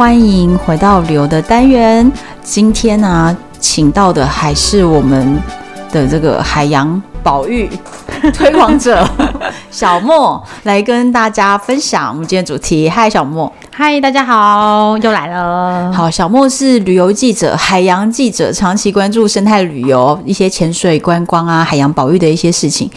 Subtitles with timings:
[0.00, 2.10] 欢迎回到旅游的单元。
[2.42, 5.38] 今天呢、啊，请到的还是我们
[5.92, 7.68] 的这个海洋保育
[8.32, 9.06] 推广者
[9.70, 12.88] 小莫，来跟大家分享我们今天主题。
[12.88, 13.52] 嗨，小莫！
[13.70, 15.92] 嗨，大家好，又来了。
[15.92, 22.90] 好，小莫是旅游记者、海洋记者，长期关注生态旅游、一些潜水观光啊、海洋保育的一些事情。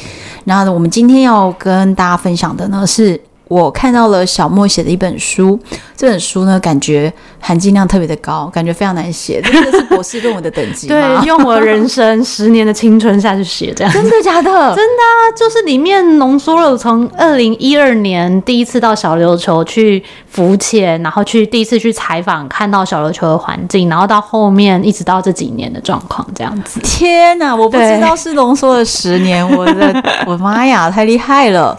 [0.46, 3.20] 然后呢，我们今天要跟大家分享的呢是。
[3.48, 5.60] 我看到了小莫写的一本书，
[5.96, 10.88] 这本书呢，感觉含金量特别的高，感觉非常难写，这个是博士论文的等级。
[10.90, 13.94] 对，用我人生十年的青春下去写，这样。
[13.94, 14.50] 真的假的？
[14.74, 26.80] 真的啊，就是里面浓缩了从二零一二年第一次到小琉球去浮潜，然后去第一次去采访，看到小琉球的环境，然后到后面一直到这几年的状况，这样子。
[26.82, 31.78] 天哪，我不知道是浓缩了十年，我的 我妈呀，太厉害了！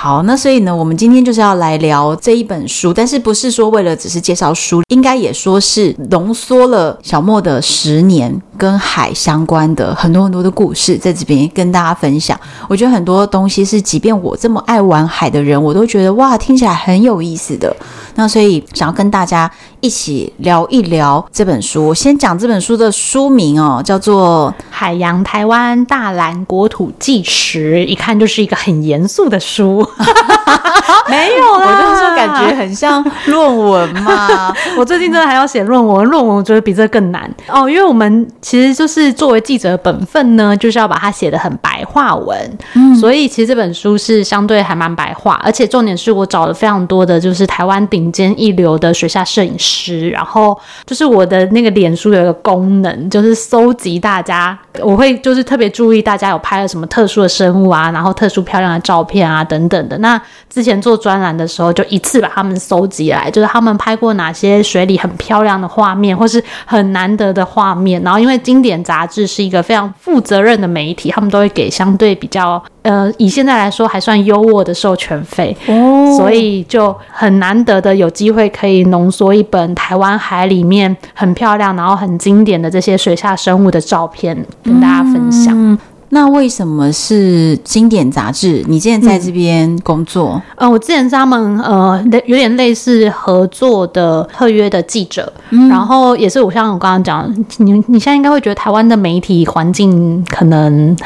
[0.00, 12.38] 好，那所以呢，我们今天就是要来聊这一本书，但是不是说为了只是介绍书，应该也说是浓缩了小莫的十年跟海相关的很多很多的故事，在这边跟大家分享。
[12.68, 17.74] 我觉得很多东西是，即便我这么爱玩海的人，我都觉得哇，听起来很有意思的。
[18.14, 21.88] 那所以想要跟大家一起聊一聊这本书。
[21.88, 29.84] 我先讲这本书的书名哦，叫做《海洋台湾大蓝国土纪实》，一看就是一个很严肃的书。
[29.96, 34.54] 哈哈哈哈哈 没有啦，我就是说感觉很像论文嘛。
[34.76, 42.58] 我最近真的还要写论文，论文我觉得比这更难哦，因为我们其实就是作为记者的本分呢，就是要把它写的很白话文。
[42.74, 59.78] 嗯，所以其实这本书是相对还蛮白话，而且重点是我找了非常多的就是台湾顶尖一流的水下摄影师，然后就是我的那个脸书有一个功能，就是搜集大家，我会就是特别注意大家有拍了什么特殊的生物啊，然后特殊漂亮的照片啊等等。
[59.88, 60.20] 的那
[60.50, 68.02] 之前做专栏的时候，就一次把他们搜集来，就是他们拍过哪些水里很漂亮的画面，或是很难得的画面。
[68.02, 85.54] 然后因为经典杂志是一个非常负责任的媒体，他们都会给相对比较呃，以现在来说还算优渥的授权费哦，所以就很难得的有机会可以浓缩一本台湾海里面很漂亮，然后很经典的这些水下生物的照片跟大家分享。
[85.54, 85.78] 嗯
[86.10, 88.64] 那为什么是经典杂志？
[88.66, 90.40] 你之前在这边工作？
[90.56, 100.96] 嗯，呃，我之前是他们呃有点类似合作的特约的记者，嗯，然后也是我像我刚刚讲，你你现在应该会觉得台湾的媒体环境可能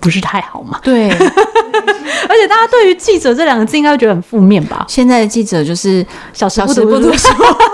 [0.00, 0.78] 不是太好嘛？
[0.82, 1.10] 对。
[2.28, 4.84] 而且大家对于记者这两个字应该会觉得很负面吧？
[4.88, 7.28] 现在的记者就是小时不读书，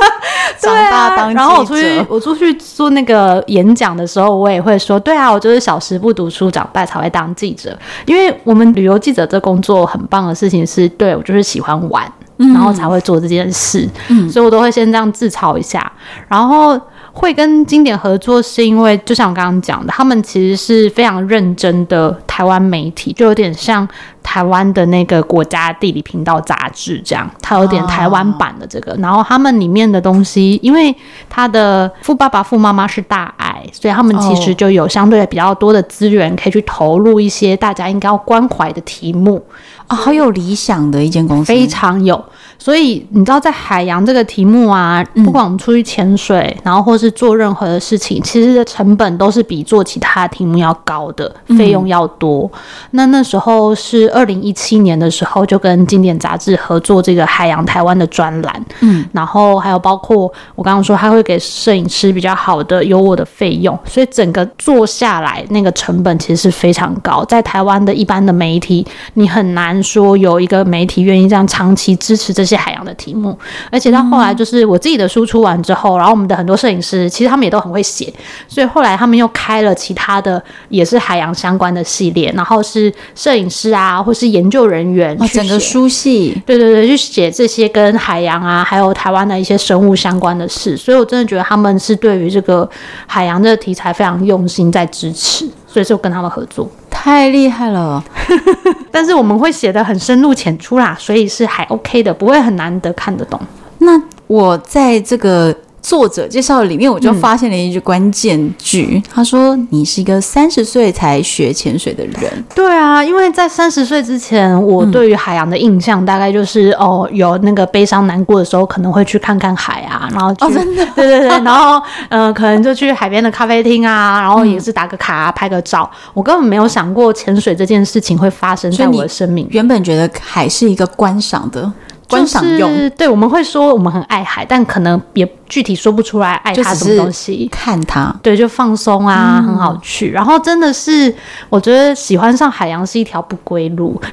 [0.58, 1.40] 长大当记者。
[1.40, 7.76] 然后我出去，我出去做那个演讲的时候，我也会说，对啊，我就是小时不读书，长大才会当记者。
[8.04, 13.88] 因为我们旅游记者这工作很棒的事情是，对，我就是喜欢玩，然后才会做这件事。
[14.08, 15.90] 嗯，所以我都会先这样自嘲一下，
[16.28, 16.78] 然后。
[17.12, 23.86] 会跟经典合作，是因为就像我刚刚讲的，他们其实是非常认真的台湾媒体，就有点像
[24.22, 28.94] 台湾的那个国家地理频道杂志这样，它有点台湾版的这个。
[28.94, 30.94] 然后他们里面的东西，因为
[31.28, 39.44] 他的富爸爸、富妈妈是大爱，所以他们其实就有相对比较多的资源可以去投入一些大家应该要关怀的题目。
[39.86, 42.24] 啊、哦，好有理想的一间公司，非常有。
[42.58, 52.50] 所以你知道，在海洋这个题目啊，不管我们出去潜水，然后或是做任何的事情，其实的成本都是比做其他题目要高的，费用要多。
[52.92, 67.24] 那那时候是二零一七年的时候，就跟经典杂志合作这个海洋台湾的专栏，嗯，然后还有包括我刚刚说，他会给摄影师比较好的优渥的费用，所以整个做下来那个成本其实是非常高。
[67.24, 69.82] 在台湾的一般的媒体，你很难。
[69.82, 73.38] 说有一个媒体愿意这样长期支持这些海洋的题目，
[73.70, 78.12] 而且到后来就是我自己的书出完之后，然后我们的很多摄影师其实他们也都很会写，
[78.48, 92.68] 所以后来他们又开了其他的也是海洋相关的系列，然后是摄影师啊，或是研究人员，整个书系，对对对，去写这些跟海洋啊，还有台湾的一些生物相关的事，所以我真的觉得他们是对于这个
[93.06, 96.70] 海洋这个题材非常用心在支持，所以就跟他们合作。
[97.04, 98.00] 太厉害了，
[98.92, 103.40] 但是我们会写得很深入浅出啦，所以是还 OK 的，不会很难得看得懂。
[103.78, 105.52] 那我在这个
[105.82, 125.90] 作者介绍里面，我就发现了一句关键句，嗯、他说：“你是一个三十岁才学潜水的人。”对啊，因为在三十岁之前，我对于海洋的印象大概就是、嗯、哦，有那个悲伤难过的时候，可能会去看看海啊，然后哦，真的， 对对对，然后嗯、呃，可能就去海边的咖啡厅啊，然后也是打个卡、啊、拍个照。
[126.14, 129.46] 我根本没有想过潜水这件事情会发生在我的生命。
[129.50, 131.70] 原本觉得海是一个观赏的。
[132.12, 137.48] 观赏用，就是，对，我们会说我们很爱海，但可能也具体说不出来爱它什么东西。
[137.50, 140.10] 看它，对，就放松啊，嗯、很好去。
[140.10, 141.14] 然后真的是，
[141.48, 144.00] 我觉得喜欢上海洋是一条不归路。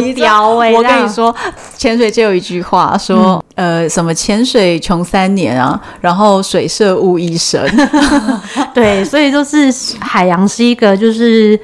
[0.00, 0.72] 都屌哎！
[0.72, 1.34] 我跟你说，
[1.76, 7.64] 潜水就有一句话说，嗯、呃，什么潜水穷三年啊，然后水色误一生。
[8.74, 11.58] 对，所以就是海洋是一个，就是，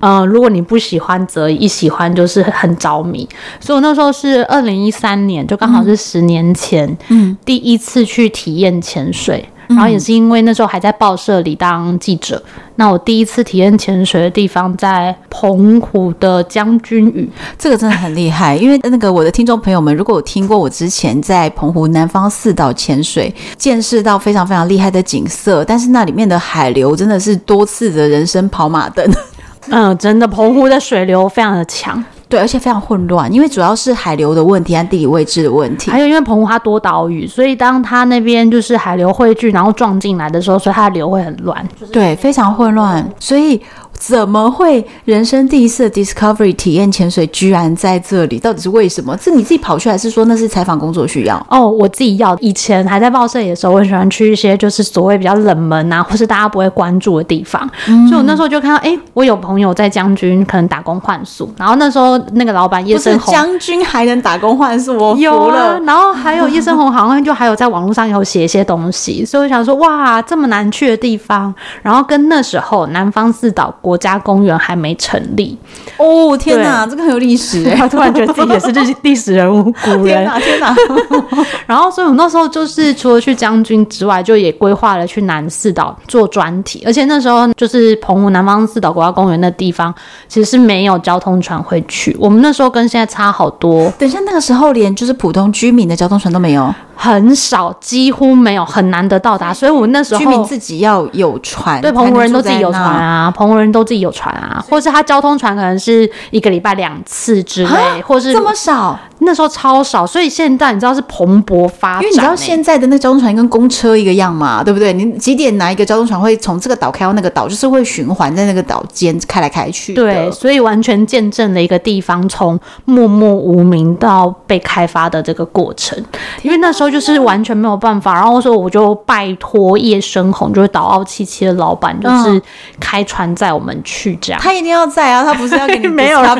[0.00, 3.28] 呃，如果你不喜欢，则一喜欢就是很着迷。
[3.60, 9.46] 所以我那时候是二零一三年，就刚好是十年前，嗯，第一次去体验潜水。
[9.68, 12.42] 然后也是因为那时候还在报社里当记者，
[12.76, 17.28] 那我第一次体验潜水的地方在澎湖的将军屿，
[17.58, 18.56] 这个真的很厉害。
[18.56, 29.04] 因为那个我的听众朋友们，如果有听过我之前在澎湖南方四岛潜水，见识到非常非常厉害的景色，但是那里面的海流真的是多次的人生跑马灯。
[29.70, 32.04] 嗯，真的，澎湖的水流非常的强。
[32.28, 43.60] 对，而且非常混乱，因为主要是海流的问题和地理位置的问题，还有因为澎湖它多岛屿，所以当它那边就是海流汇聚，然后撞进来的时候，所以它的流会很乱，对，非常混乱，所以。
[43.98, 48.38] 怎么会人生第一次的 Discovery 体验潜水居然在这里？
[48.38, 49.16] 到底是为什么？
[49.18, 51.44] 是你自己跑去，还是说那是采访工作需要？
[51.48, 52.36] 哦，我自己要。
[52.40, 57.68] 以前还在报社里的时候，我很喜欢去一些就是所谓比较冷门啊，或是大家不会关注的地方。
[57.88, 65.22] 嗯、所以我那时候就看到，哎、欸，我有朋友在将军可能打工换宿，然后那时候那个老板叶生红，将军还能打工换宿，我服了。
[65.22, 75.58] 有啊，然后还有叶生红好像就还有在网络上有写一些东西，所以我想说，哇，这么难去的地方，然后跟那时候南方四岛国家公园还没成立
[75.98, 76.34] 哦！
[76.38, 77.74] 天哪，这个很有历史哎！
[77.76, 80.24] 他突然觉得自己也是历历史人物，古人。
[80.24, 80.74] 天哪，天哪！
[81.68, 86.82] 然后，所以我那时候就是除了去将军之外，就也规划了去南四岛做专题。
[86.86, 89.94] 而且那时候就是澎湖南方四岛国家公园的地方，
[90.26, 92.16] 其实是没有交通船会去。
[92.18, 93.90] 我们那时候跟现在差好多。
[93.98, 96.74] 等一下，那个时候连就是普通居民的交通船都没有。
[96.96, 108.98] 很少，几乎没有，很难得到达，所以我那时候居民自己要有船，对，澎湖人都自己有船啊，澎湖人都自己有船啊，或是他交通船可能是一个礼拜两次之类，或是这么少。
[109.20, 114.92] 那时候超少，所以现在你知道是蓬勃发展，欸，因为你知道现在的那交通船跟公车一个样嘛，对不对？
[114.92, 119.94] 你几点哪一个交通船会从这个岛开到那个岛，就是会循环在那个岛间开来开去。
[119.94, 125.96] 对，所以完全见证了一个地方从默默无名到被开发的这个过程。
[126.42, 132.42] 因为那时候就是完全没有办法，然后说我就拜托叶生红，就是岛奥七七的老板，就是
[132.80, 134.40] 开船载我们去这样。
[134.42, 136.36] 他一定要在啊，他不是要给你 没有吗？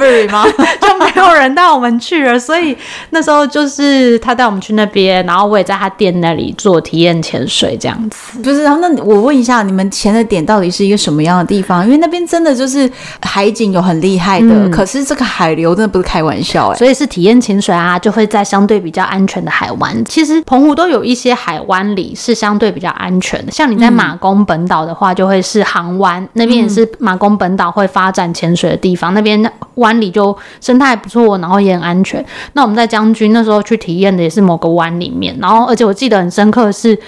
[0.81, 2.63] 就没有人带我们去了，所以。
[3.11, 8.38] 那时候就是他带我们去那边，然后我也在他店那里做体验潜水这样子。
[8.43, 11.84] 不是，然后那我问一下，你们潜的点到底是一个什么样的地方？
[11.84, 12.90] 因为那边真的就是
[13.22, 16.78] 海景有很厉害的，嗯、可是这个海流真的不是开玩笑哎、欸。
[16.78, 20.05] 所以是体验潜水啊，就会在相对比较安全的海湾。
[20.05, 32.25] 其实澎湖都有一些海湾里是相对比较安全的，像你在马公本岛的话，就会是航湾，嗯、那边也是马公本岛会发展潜水的地方，那边湾里就生态不错，然后也很安全。
[32.54, 36.99] 那我们在将军那时候去体验的也是某个湾里面，然后而且我记得很深刻的是，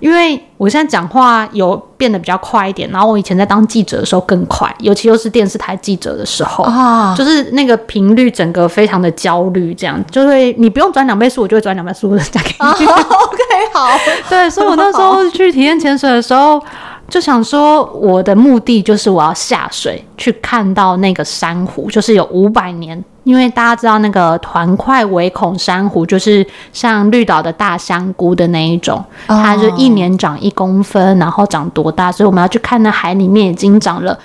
[0.00, 12.86] 因为我现在讲话有变得比较快一点，然后我以前在当记者的时候更快，尤其又是电视台记者的时候啊，就是那个频率整个非常的焦虑，这样就会你不用转两倍速，我就会转两倍速 的讲给你。
[12.86, 13.88] OK，好，
[14.28, 16.62] 对，所以我那时候去体验潜水的时候。
[17.08, 23.02] 就想说，我的目的就是我要下水去看到那个珊瑚，就是有五百年。
[23.24, 34.18] 因为大家知道那个团块微孔珊瑚，就是像绿岛的大香菇的那一种，它就一年长一公分，然后长多大，所以我们要去看那海里面已经长了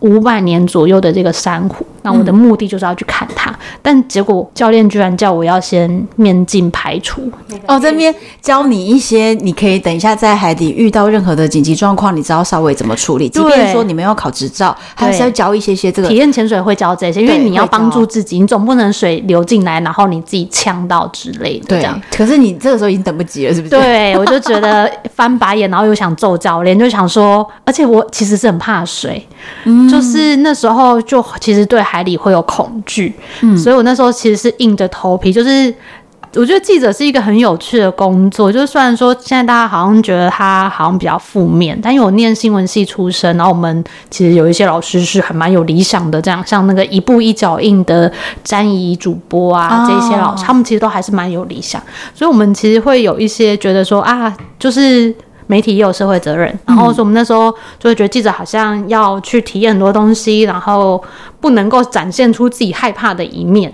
[0.00, 1.84] 五百年左右的这个珊瑚。
[2.02, 7.30] 那我的目的就是要去看它，嗯、但结果教练居然叫我要先面镜排除
[7.66, 13.28] 哦，这边教你一些，你可以等一下在海底遇到任何的紧急状况，你知道稍微怎么处理。
[13.28, 21.66] 即便说你们要考执照，还是要教一些些这个体验潜水会教这些，因为你要帮助自己，你总不能水流进来，然后你自己呛到之类的。
[21.66, 22.00] 对，这样。
[22.10, 23.70] 可是你这个时候已经等不及了，是不是？
[23.70, 29.26] 对，我就觉得翻白眼，然后又想揍教练，就想说，而且我其实是很怕水，
[29.64, 35.72] 嗯，就是那时候就其实对海里会有恐惧，嗯，所以我那时候其实是硬着头皮，就是
[36.34, 48.12] 我觉得记者是一个很有趣的工作，就是虽然说现在大家好像觉得他好像比较负面，但因为我念新闻系出身，然后我们其实有一些老师是还蛮有理想的，这样像那个一步一脚印的
[48.44, 51.82] 詹怡主播啊，这些老师，他们其实都还是蛮有理想，
[52.14, 55.14] 所以我们其实会有一些觉得说啊，就是。
[55.48, 57.50] 媒体也有社会责任，然后说我们那时候
[57.80, 61.02] 就会觉得记者好像要去体验很多东西，然后
[61.40, 63.72] 不能够展现出自己害怕的一面。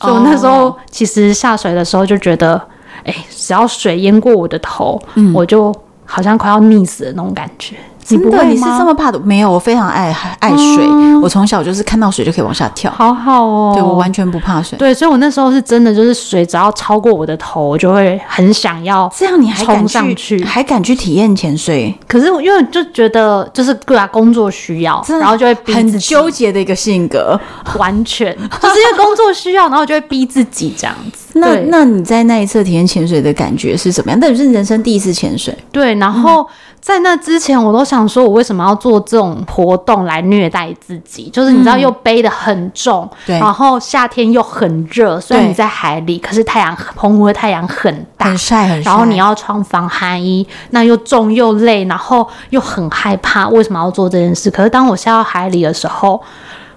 [0.00, 2.60] 所以我那时候其实下水的时候就觉得，
[3.04, 5.00] 哎，只要水淹过我的头，
[5.32, 5.74] 我就
[6.04, 7.76] 好像快要溺死的那种感觉。
[8.04, 9.18] 真的，你是这么怕的？
[9.20, 10.86] 没有，我非常爱爱水。
[10.86, 13.72] 哦、我从小就是看到水就可以往下跳，好好哦。
[13.74, 14.78] 对，我完全不怕水。
[14.78, 19.10] 对，所以我那时候是真的，就是水只要超过我的头，我就会很想要。
[19.16, 20.42] 这样你还敢上去？
[20.44, 21.94] 还敢去体验潜水？
[22.06, 25.72] 可是我因为就觉得就是对啊，工作需要，然后就会逼。
[25.72, 27.38] 很纠结的一个性格，
[27.78, 31.38] 完全就是因为工作需要，然后就会逼自己这样子。
[31.38, 34.20] 那那你在那一次体验潜水的感觉是怎么样？
[34.20, 35.56] 那也是人生第一次潜水。
[35.70, 36.42] 对，然后。
[36.42, 36.48] 嗯
[36.82, 41.30] 在那之前，我都想说，我为什么要做这种活动来虐待自己？
[41.30, 48.90] 就是你知道，又背得很重，对、嗯，然后夏天又很热，虽然你在海里，可是太阳，澎湖的太阳很大，很晒，很晒。
[48.90, 54.50] 然后你要穿防寒衣，那又重又累，然后又很害怕，为什么要做这件事？
[54.50, 56.20] 可是当我下到海里的时候。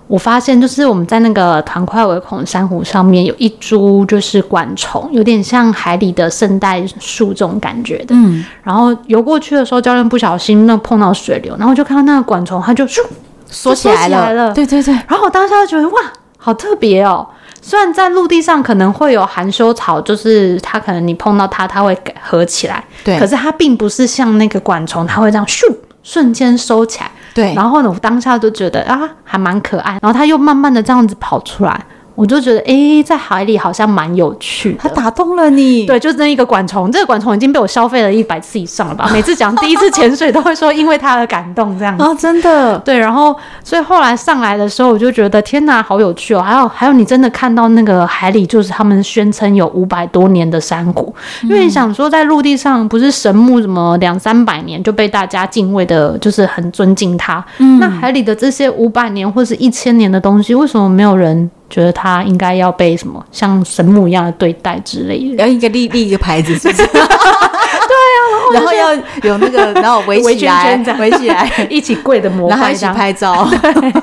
[0.08, 8.14] 我发现，就是我们在那个团块尾孔珊瑚上面有一株，就是管虫，有点像海里的圣诞树这种感觉的。
[8.16, 13.00] 嗯，然后游过去的时候，教练不小心那碰到水流，然后就看到那个管虫，它就咻
[13.48, 14.54] 缩起来了。
[14.54, 14.94] 对对对。
[15.08, 16.02] 然后我当下就觉得哇，
[16.38, 17.28] 好特别哦。
[17.62, 22.84] 虽然在陆地上可能会有含羞草，就是它可能你碰到它，它会合起来。
[23.04, 23.18] 对。
[23.18, 25.64] 可是它并不是像那个管虫，它会这样咻
[26.06, 27.10] 瞬间收起来。
[27.34, 30.00] 对，然后呢，我当下就觉得啊，还蛮可爱。
[30.02, 31.86] 然后他又慢慢的这样子跑出来。
[32.16, 34.80] 我就觉得，哎、欸，在海里好像蛮有趣的。
[34.82, 35.86] 它打动了你？
[35.86, 39.10] 对，就是那一个管虫，这个管虫已经被我消费了一百次以上了吧？
[39.12, 42.04] 每次讲第一次潜水都会说，因为它而感动这样子。
[42.04, 42.80] 哦， 真的。
[42.80, 46.42] 对，然后所以后来上来的时候，我就觉得天哪，好有趣哦！
[46.42, 57.44] 还有还有，你真的看到那个海里，就是他们宣称有五百多年的珊瑚，因为你想说在陆地上不是神木什么两三百年就被大家敬畏的，就是很尊敬它。
[57.58, 57.80] 嗯。
[57.80, 61.50] 那海里的这些五百年或是一千年的东西，为什么没有人？
[61.70, 66.88] 觉得他应该要被什么像神母一样的对待之类的，要一个立立一个牌子，是不是？
[66.92, 68.22] 对啊，
[68.54, 68.94] 然后要
[69.24, 73.48] 有那个，然后围起来，围起来，一起跪的模样，然后一起拍照。
[73.62, 73.94] 对，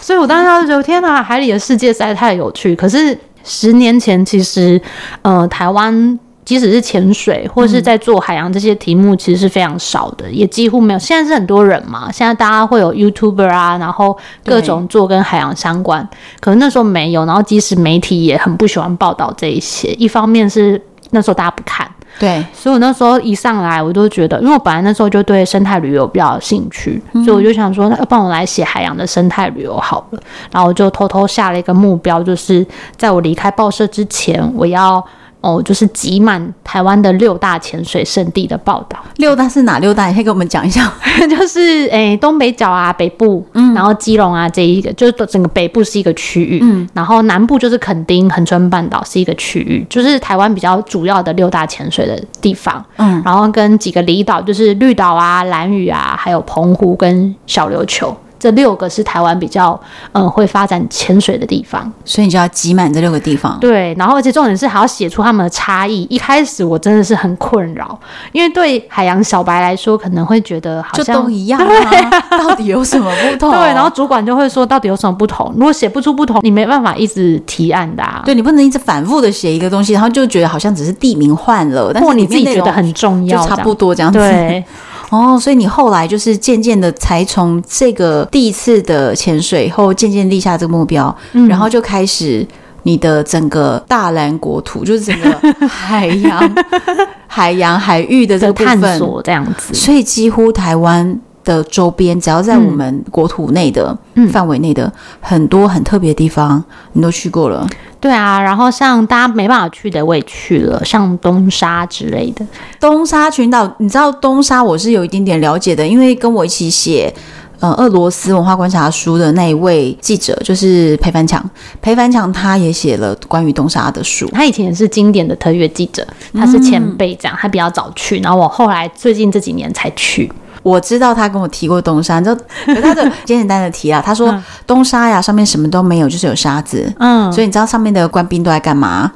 [0.00, 2.74] 所以我当时就觉得，天哪，海里的世界实在太有趣。
[2.76, 4.80] 可是十年前，其实
[5.22, 6.18] 呃，台湾。
[6.48, 10.98] 即使是潜水或是在做海洋这些题目，其实是非常少的，嗯、也几乎没有。
[10.98, 16.08] 现在是很多人嘛，现在大家会有 YouTuber 啊，然后各种做跟海洋相关。
[16.40, 19.92] 可能那时候没有，然后即使媒体也很不喜欢报道这一些。
[19.98, 21.86] 一方面是那时候大家不看，
[22.18, 30.20] 对，所以我那时候一上来，我就觉得，因为我本来那时候就对生态旅游比较有兴趣，嗯、所以我就想说，那要帮我来写海洋的生态旅游好了。
[30.50, 35.04] 然后我就偷偷下了一个目标，就是在我离开报社之前，我要。
[35.40, 38.98] 哦，就是挤满台湾的六大潜水圣地的报道。
[39.18, 40.06] 六大是哪六大？
[40.08, 40.92] 你可以给我们讲一下。
[41.30, 58.16] 就是诶、欸，东北角啊，北部，嗯，然后基隆啊，这一个就是整个北部是一个区域，嗯，然后南部就是垦丁、恒春半岛是一个区域，就是台湾比较主要的六大潜水的地方，嗯，然后跟几个离岛，就是绿岛啊、兰屿啊，还有澎湖跟小琉球。
[58.38, 59.78] 这六个是台湾比较
[60.12, 63.58] 嗯会发展潜水的地方，所以你就要挤满这六个地方。
[63.60, 66.02] 对，然后而且重点是还要写出他们的差异。
[66.10, 67.98] 一开始我真的是很困扰，
[68.32, 71.60] 因为对海洋小白来说可能会觉得好像都一样，
[72.30, 73.50] 到底有什么不同？
[73.50, 75.52] 对，然后主管就会说到底有什么不同？
[75.56, 78.22] 如果写不出不同，你没办法一直提案的啊。
[78.24, 84.18] 对，你不能一直反复的写一个东西，然后就觉得好像只是地名换了，但是你自己觉得很重要，就差不多这样子。
[84.18, 84.64] 对。
[85.10, 92.46] 哦，所以你后来就是渐渐的才从这个第一次的潜水后，渐渐立下这个目标，嗯、然后就开始
[92.82, 96.54] 你的整个大蓝国土，就是整个海洋、
[97.26, 99.72] 海洋海域的 这个探索这样子。
[99.72, 103.96] 所以几乎台湾的周边，只要在我们国土内的
[104.30, 106.62] 范围内的、嗯、很多很特别的地方，
[106.92, 107.66] 你都去过了。
[107.98, 112.46] 对啊，然后像大家没办法去的，我也去了，像东沙之类的。
[112.78, 117.12] 东沙群岛，你知道东沙，我是有一点点了解的，因为跟我一起写
[117.60, 121.42] 呃俄罗斯文化观察书的那一位记者，就是裴凡强。
[121.80, 130.30] 裴凡强他也写了关于东沙的书，他以前也是经典的特约记者，他是前辈这样，他比较早去，然后我后来最近这几年才去。
[130.62, 132.34] 我知道他跟我提过东沙，就
[132.82, 134.34] 他的 简简单的提啊，他说
[134.66, 136.92] 东沙呀上面什么都没有，就是有沙子。
[136.98, 139.10] 嗯，所以你知道上面的官兵都在干嘛？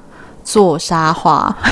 [0.45, 1.55] 做沙画。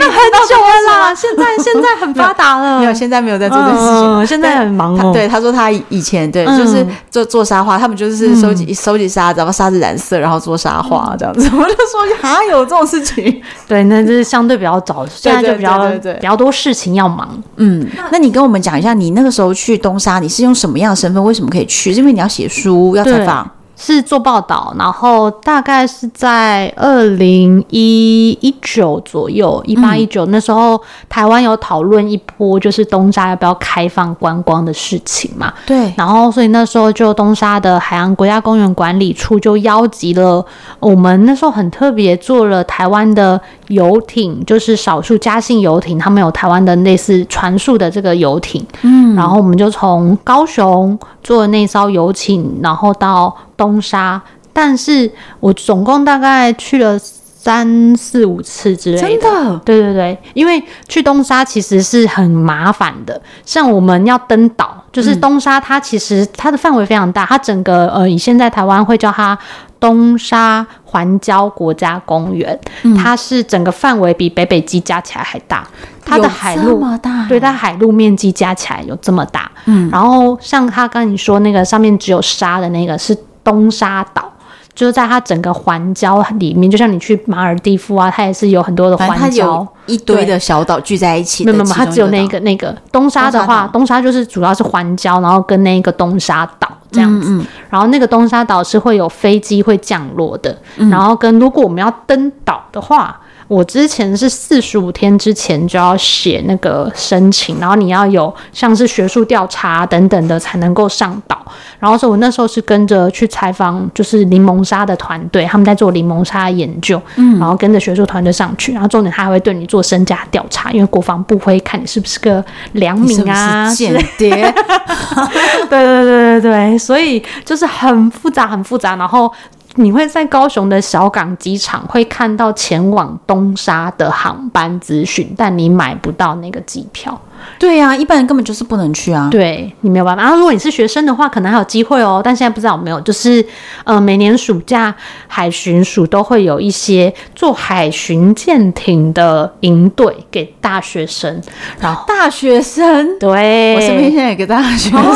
[0.00, 0.14] 那很
[0.48, 2.80] 久了啦，现在现在很发达了。
[2.80, 5.12] 没有，现在没有在做这事情，嗯，现在很忙哦。
[5.12, 11.40] 对，他说他以前对，就是做做沙画，他们就是收集收集沙子，然后沙子染色，然后做沙画这样子。
[11.54, 13.40] 我就说还有这种事情？
[13.68, 17.28] 对，那就是相对比较早， 现在就比较比较多事情要忙。
[17.56, 21.22] 嗯，那你跟我们讲一下，你那个时候去东沙，你是用什么样的身份？
[21.22, 21.92] 为什么可以去？
[21.92, 23.50] 是因为你要写书，要采访。
[23.82, 35.50] 是做报道，然后大概是在二零一一九左右，一八一九那时候，台湾有讨论一波，就是东沙要不要开放观光的事情嘛。
[35.64, 35.90] 对。
[35.96, 40.44] 然后，所以那时候就东沙的海洋国家公园管理处就邀集了
[40.78, 48.64] 我们，那时候很特别，做了台湾的游艇，就是少数嘉信游艇，他们有台湾的类似船速的这个游艇。
[48.82, 49.16] 嗯。
[49.16, 53.36] 然后我们就从高雄坐那艘游艇，然后到。
[53.60, 54.18] 东沙，
[54.54, 56.98] 但是我总共大概去了
[57.42, 59.02] 三四五次之类的。
[59.02, 59.58] 真的？
[59.64, 63.18] 对对对，因为去东沙其实是很麻烦的。
[63.46, 69.38] 像我们要登岛，就是东沙，它其实它的范围非常大，它整个呃，以现在台湾会叫它
[69.78, 75.66] 东沙环礁国家公园，嗯、它是整个范围比北北基加起来还大。
[76.04, 77.26] 它的海陆，大？
[77.26, 79.50] 对，它海陆面积加起来有这么大。
[79.64, 83.16] 嗯，然后像他跟你说那个上面只有沙的那个是。
[83.42, 84.30] 东沙岛
[84.74, 91.44] 就是在它整个环礁里面，就像你去马尔地夫啊，它也是有很多的环礁，一堆的小岛聚在一起。
[91.44, 97.30] 没有没有，它只有那个那个东沙的话，东沙就是主要是环礁，然后跟那个东沙岛这样子。
[97.30, 103.18] 嗯嗯，然后那个东沙岛是会有飞机会降落的，嗯、然后跟如果我们要登岛的话。
[103.50, 111.36] 我之前是四十五天之前就要写那个申请，然后你要有像是学术调查等等的才能够上岛。
[111.80, 124.30] 然后说我那时候是跟着去采访，就是柠檬沙的团队，他们在做柠檬沙的研究，嗯，然后跟着学术团队上去，然后重点他还会对你做身家调查，因为国防部会看你是不是个良民啊，间谍。
[125.68, 129.28] 对对对对对，所以就是很复杂很复杂，然后。
[129.76, 137.18] 你会在高雄的小港机场会看到前往东沙的航班资讯，但你买不到那个机票。
[137.58, 139.28] 对呀、啊，一般人根本就是不能去啊。
[139.30, 140.22] 对，你没有办法。
[140.22, 142.20] 然后如果你是学生的话，可能还有机会哦。
[142.22, 143.44] 但现在不知道有没有，就是
[143.84, 144.94] 呃，每年暑假
[145.26, 151.40] 海巡署都会有一些做海巡舰艇的营队给大学生。
[151.80, 155.14] 然后大学生，对，我身边现在有个大学生，哦，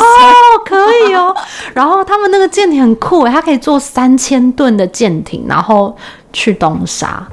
[0.65, 0.75] 可
[1.09, 1.35] 以哦。
[1.73, 5.95] 然后他们那个舰艇很酷诶，它可以坐三千吨的舰艇，然后。
[6.37, 7.25] 去东沙，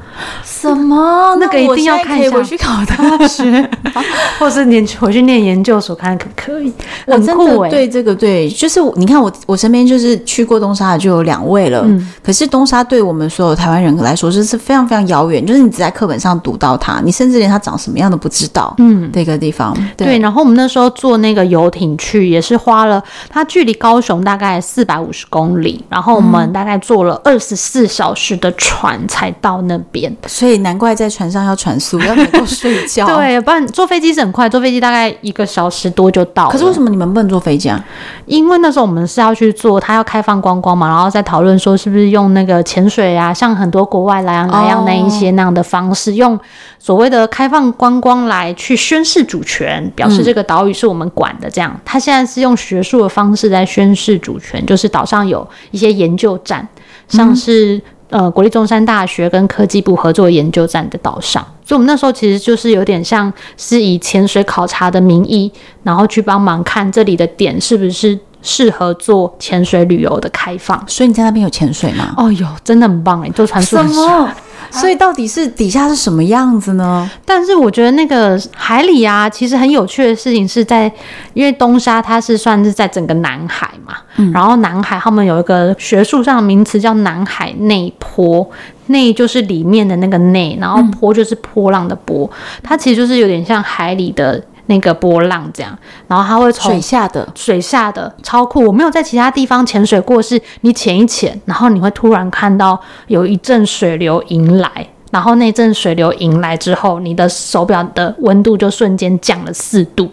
[0.44, 1.36] 什么？
[1.40, 2.30] 那个一定要看一下。
[2.30, 3.70] 回去考大学，
[4.38, 6.72] 或是念回去念研究所，看可不可以？
[7.06, 11.82] 我真的对这个对，就是你看我我身边就是去过东沙的就有两位了。
[11.84, 18.74] 嗯，可是东沙对我们所有台湾人来说，就是非常非常遥远，就是你只在课本上读到它，你甚至连它长什么样都不知道。
[18.78, 20.18] 嗯，这个地方对，对。
[20.18, 28.98] 然后我们那时候坐那个游艇去，也是花了它距离高雄大概四百五十公里，然后我们大概坐了二十四小时的船。
[29.08, 33.06] 才到那边，所以难怪在船上要船速， 要能够睡觉。
[33.06, 36.48] 对，不然坐飞机是很快，坐飞机大概一个小时多就到。
[36.48, 37.84] 可是为什么你们不能坐飞机啊？
[38.26, 46.40] 因为那时候我们是要去做，他要开放观光嘛，然后再讨论说是不是用那个潜水啊，像很多国外来啊那样那一些那样的方式，哦、用
[46.78, 51.50] 所谓的开放观光来去宣示主权，表示这个岛屿是我们管的。
[51.50, 56.66] 这样，他、嗯、现在是用学术的方式在宣示主权，就是岛上有一些研究站，
[57.08, 57.80] 像是。
[58.12, 65.50] 呃，国立中山大学跟科技部合作研究站的岛上，所以我们那时候其实就是有点像是以潜水考察的名义，
[65.82, 70.82] 然后去帮忙看这里的点是不是适合做潜水旅游的开放。
[70.86, 72.12] 所以你在那边有潜水吗？
[72.16, 74.28] 哦哟，真的很棒哎，做船宿很爽。
[74.70, 77.10] 所以到底是底下是什么样子呢？
[77.26, 80.90] 但是我觉得那个海里啊，其实很有趣的事情是在，
[81.34, 88.48] 因为东沙它是算是在整个南海嘛，嗯，然后南海他们有一个学术上的名词叫南海内坡，
[88.86, 92.30] 内就是里面的那个内，然后坡就是波浪的波，
[92.62, 94.42] 它其实就是有点像海里的。
[94.72, 98.64] 那个波浪这样，然后它会从水下的水下的超酷。
[98.64, 104.70] 我没有在其他地方潜水过，是你潜一潜，然后你会突然看到有一阵水流迎来，
[105.10, 110.10] 然后那阵水流迎来之后，你的手表的温度就瞬间降了四度。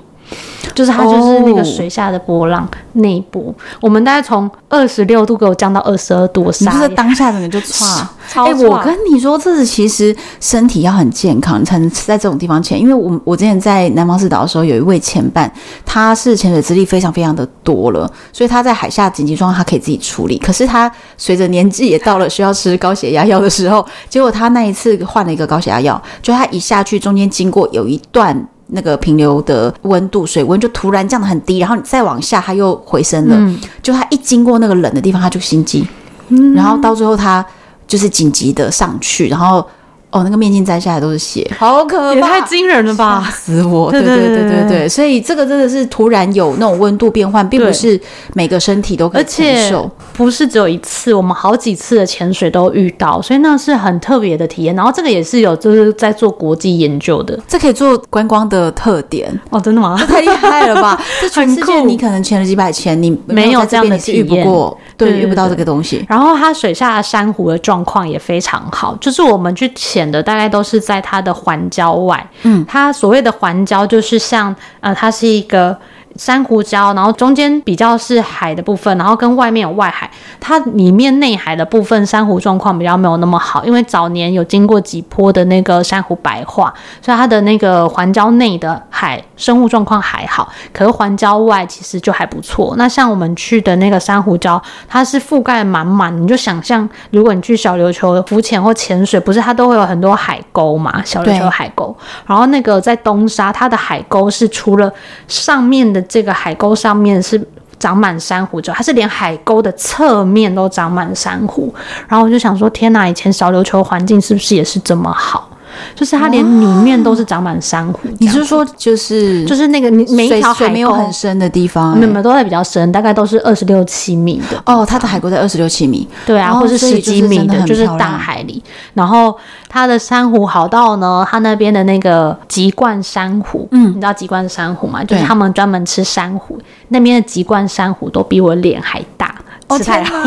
[0.75, 8.07] 就是它就是那个水下的波浪内部，我们大概从二十六度给我降到二十二度，你不是当下整个就差。
[8.35, 12.79] 哎、欸，我跟你说，这是其实身体要很健康，你才能在这种地方潜。
[12.79, 15.51] 因为我我之前在南方四岛的时候，有一位前伴，
[15.83, 20.37] 他是潜水资历非常非常的多了，所以他在海下紧急状况他可以自己处理。
[20.37, 35.87] 可是他随着年纪也到了需要吃高血压药的时候，结果他那一次换了一个高血压药，就他一下去中间经过有一段那个平流的温度水温就突然降得很低，然后你再往下它又回升了，嗯、就它一经过那个冷的地方它就心悸，
[36.29, 37.45] 嗯、然后到最后它。
[37.87, 39.65] 就是紧急的上去，然后。
[40.11, 43.21] 哦，那个面镜摘下来都是血，好可怕，也太惊人了吧！
[43.23, 43.91] 吓死我！
[43.91, 47.99] 对对对对对对，所以这个真的是突然有那种温度变换，并不是
[48.33, 54.75] 每个身体都可以承受，不是只有一次，我们好几次的潜水都遇到，所以那是很特别的体验。
[54.75, 59.95] 然后这个也是有就是在做国际研究的，这可以做观光的特点哦，真的吗？
[59.99, 60.99] 这太厉害了吧！
[61.21, 66.03] 这全世界你可能潜了几百潜，你没有这样的体验，遇不过，对，遇不到这个东西。
[66.09, 70.79] 然后它水下的珊瑚的状况也非常好，就是我们去潜的大概都是。
[70.79, 75.77] 在它的环礁外，嗯，它所谓的环礁就是像，呃，它是一个。
[76.19, 80.11] 珊瑚礁，然后中间比较是海的部分，然后跟外面有外海。
[80.37, 90.51] 它里面内海的部分珊瑚状况比较没有那么好，因为早年有经过几波的那个珊瑚白化，所以它的那个环礁内的海生物状况还好。
[90.73, 92.73] 可是环礁外其实就还不错。
[92.77, 101.01] 那像我们去的那个珊瑚礁，它是覆盖满满，你就想象如果你去小琉球浮潜或潜水，不是它都会有很多海沟嘛？
[101.05, 104.91] 小琉球海沟，然后那个在东沙，它的海沟是除了
[105.29, 106.03] 上面的。
[106.09, 107.41] 这个海沟上面是
[107.79, 111.73] 长满珊瑚之后，它是连海沟的侧面都长满珊瑚。
[112.07, 113.07] 然后我就想说，天哪！
[113.07, 115.47] 以前小琉球环境是不是也是这么好？
[115.95, 117.99] 就是它连里面都是长满珊瑚。
[118.19, 124.61] 你是说，就是就是那个每一条海沟没有很深的地方，没有都在比较深，大概都是二十六七米的。
[124.65, 128.63] 哦，它的海沟在二十六七米，对啊，或是十几米的，就是大海里。
[128.93, 135.03] 然后它的珊瑚好到呢，它那边的那个籍贯珊瑚，嗯，你知道籍贯珊瑚吗？
[135.03, 139.33] 就是他们专门吃珊瑚，那边的籍贯珊瑚都比我脸还大。
[139.77, 140.17] 吃太好，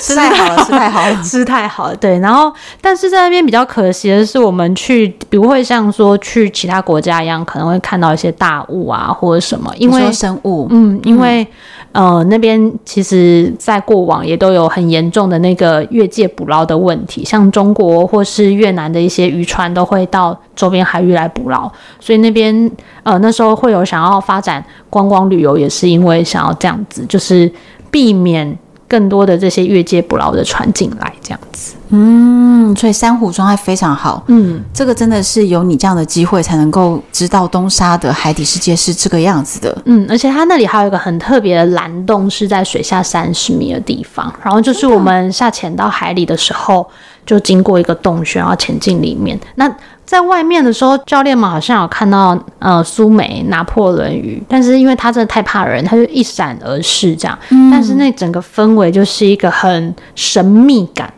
[0.00, 1.96] 吃太好了，吃太好了， 吃太好了。
[1.96, 11.46] 对，然后，但是在那边比较可惜的是，我们去不会像说去其他国家一样，可能会看到一些大雾啊或者什么，因为生物，嗯，因为、
[11.92, 22.70] 嗯、呃那边其实在过往也都有很严重的那个越界捕捞的问题，像中国或是越南的一些渔船都会到周边海域来捕捞，所以那边
[23.02, 27.52] 呃那时候会有想要发展观光旅游，也是因为想要这样子，就是。
[27.92, 28.58] 避免
[28.92, 31.72] 更多的这些越界捕捞的船进来，这样子。
[31.88, 34.22] 嗯，所以珊瑚状态非常好。
[34.26, 39.82] 嗯，这个真的是有你这样的机会才能够知道东沙的海底世界是这个样子的。
[39.86, 44.30] 嗯，而且它那里还有一个很特别的蓝洞，是在水下三十米的地方。
[44.44, 46.86] 然后就是我们下潜到海里的时候，
[47.24, 49.38] 就经过一个洞穴，然后潜进里面。
[49.54, 49.74] 那
[50.12, 57.38] 在外面的时候，教练们好像有看到呃苏梅拿破仑鱼，但是因为他真的太怕人，他就一闪而逝这样。
[57.48, 61.10] 嗯、但是那整个氛围就是一个很神秘感，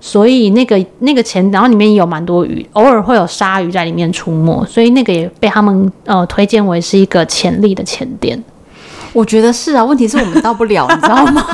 [0.00, 8.42] 所以那个那个前，然后里面也有蛮多鱼，偶尔会有鲨鱼在里面出没，所以那个也被他们呃推荐为是一个潜力的前点。
[9.12, 11.44] 我觉得是啊，问题是我们到不了，你知道吗？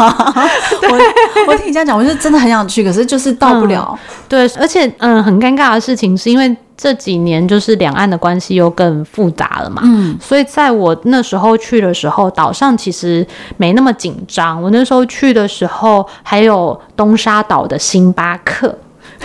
[0.90, 3.88] 我我听你这样讲，我就真的很想去，可是就是到不了。
[3.92, 14.61] 嗯、对，而且嗯，很尴尬的事情是因为这几年就是两岸的关系又更复杂了嘛，嗯，所以在我那时候去的时候，岛上其实没那么紧张。
[14.61, 18.77] 我那时候去的时候，还有东沙岛的星巴克。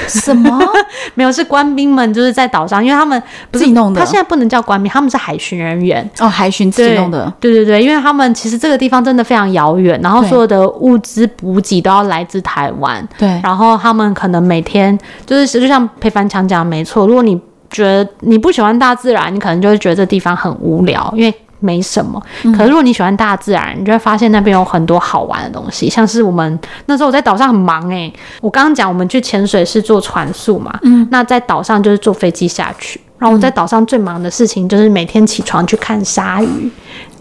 [0.08, 0.60] 什么？
[1.16, 4.00] 没有，是官兵们就是在岛上，因为他们不是自己弄的。
[4.00, 7.32] 他现在不能叫官兵，他们是海巡人员哦，海巡自己弄的。
[7.40, 13.08] 对对对，因为他们其实这个地方真的非常遥远，然后所有的物资补给都要来自台湾。
[13.18, 17.06] 对，然后他们可能每天就是，就像裴凡强讲，没错。
[17.06, 21.34] 如果你觉得你不喜欢大自然，你可能就会觉得这地方很无聊，因为。
[21.60, 22.22] 没什么，
[22.56, 25.90] 可是如果你喜欢大自然，嗯、你就会发现那边有很多好玩的东西。
[25.90, 33.00] 像是我们那时候我在岛上很忙诶、欸，我刚刚讲我们去潜水是坐船宿嘛，嗯，那在岛上就是坐飞机下去。
[33.18, 36.72] 然后我在岛上最忙的事情就是每天起床去看鲨鱼，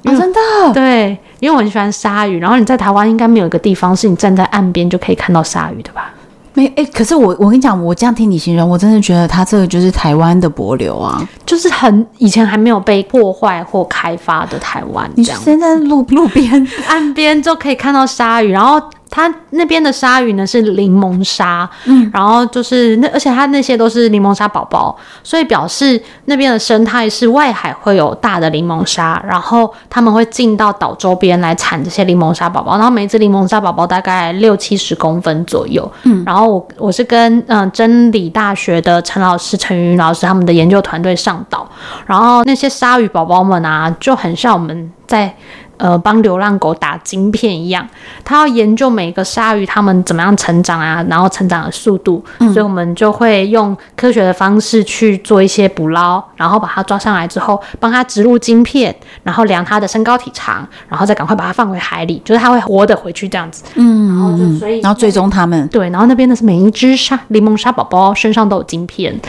[0.04, 0.38] 哦、真的，
[0.72, 2.38] 对，因为我很喜欢鲨鱼。
[2.38, 6.12] 然后你在台湾应该没有一个地方是你站在岸边就可以看到鲨鱼的吧？
[6.58, 15.08] 没哎、欸，可是我我跟你讲，我这样听你形容，我真的觉得它这个就是台湾的柏流啊，就是很以前还没有被破坏或开发的台湾。
[15.14, 41.66] 你现在路路边、 岸边就可以看到鲨鱼，然后它那边的鲨鱼呢是柠檬鲨，嗯，然后就是那，而且它那些都是柠檬鲨宝宝，所以表示那边的生态是外海会有大的柠檬鲨，然后他们会进到岛周边来产这些柠檬鲨宝宝，然后每只柠檬鲨宝宝大概六七十公分左右，嗯，然后我我是跟嗯、呃、真理大学的陈老师、陈云老师他们的研究团队上岛，
[42.06, 45.34] 然后那些鲨鱼宝宝们啊就很像我们在。
[45.78, 47.88] 呃，帮流浪狗打晶片一样，
[48.24, 63.62] 他要研究每个鲨鱼它们怎么样成长啊，然后成长的速度，嗯、所以我们就会用科学的方式去做一些捕捞，然后把它抓上来之后，帮它植入晶片，然后量它的身高体长，然后再赶快把它放回海里，就是它会活的回去这样子。
[63.74, 65.66] 嗯，然后就所以，然后追踪它们。
[65.68, 69.18] 对，然后那边的是每一只鲨柠檬鲨宝宝身上都有晶片。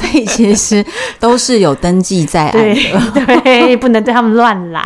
[0.00, 0.84] 所以其实
[1.18, 4.80] 都是有登记在案的，对， 对，不能对他们乱来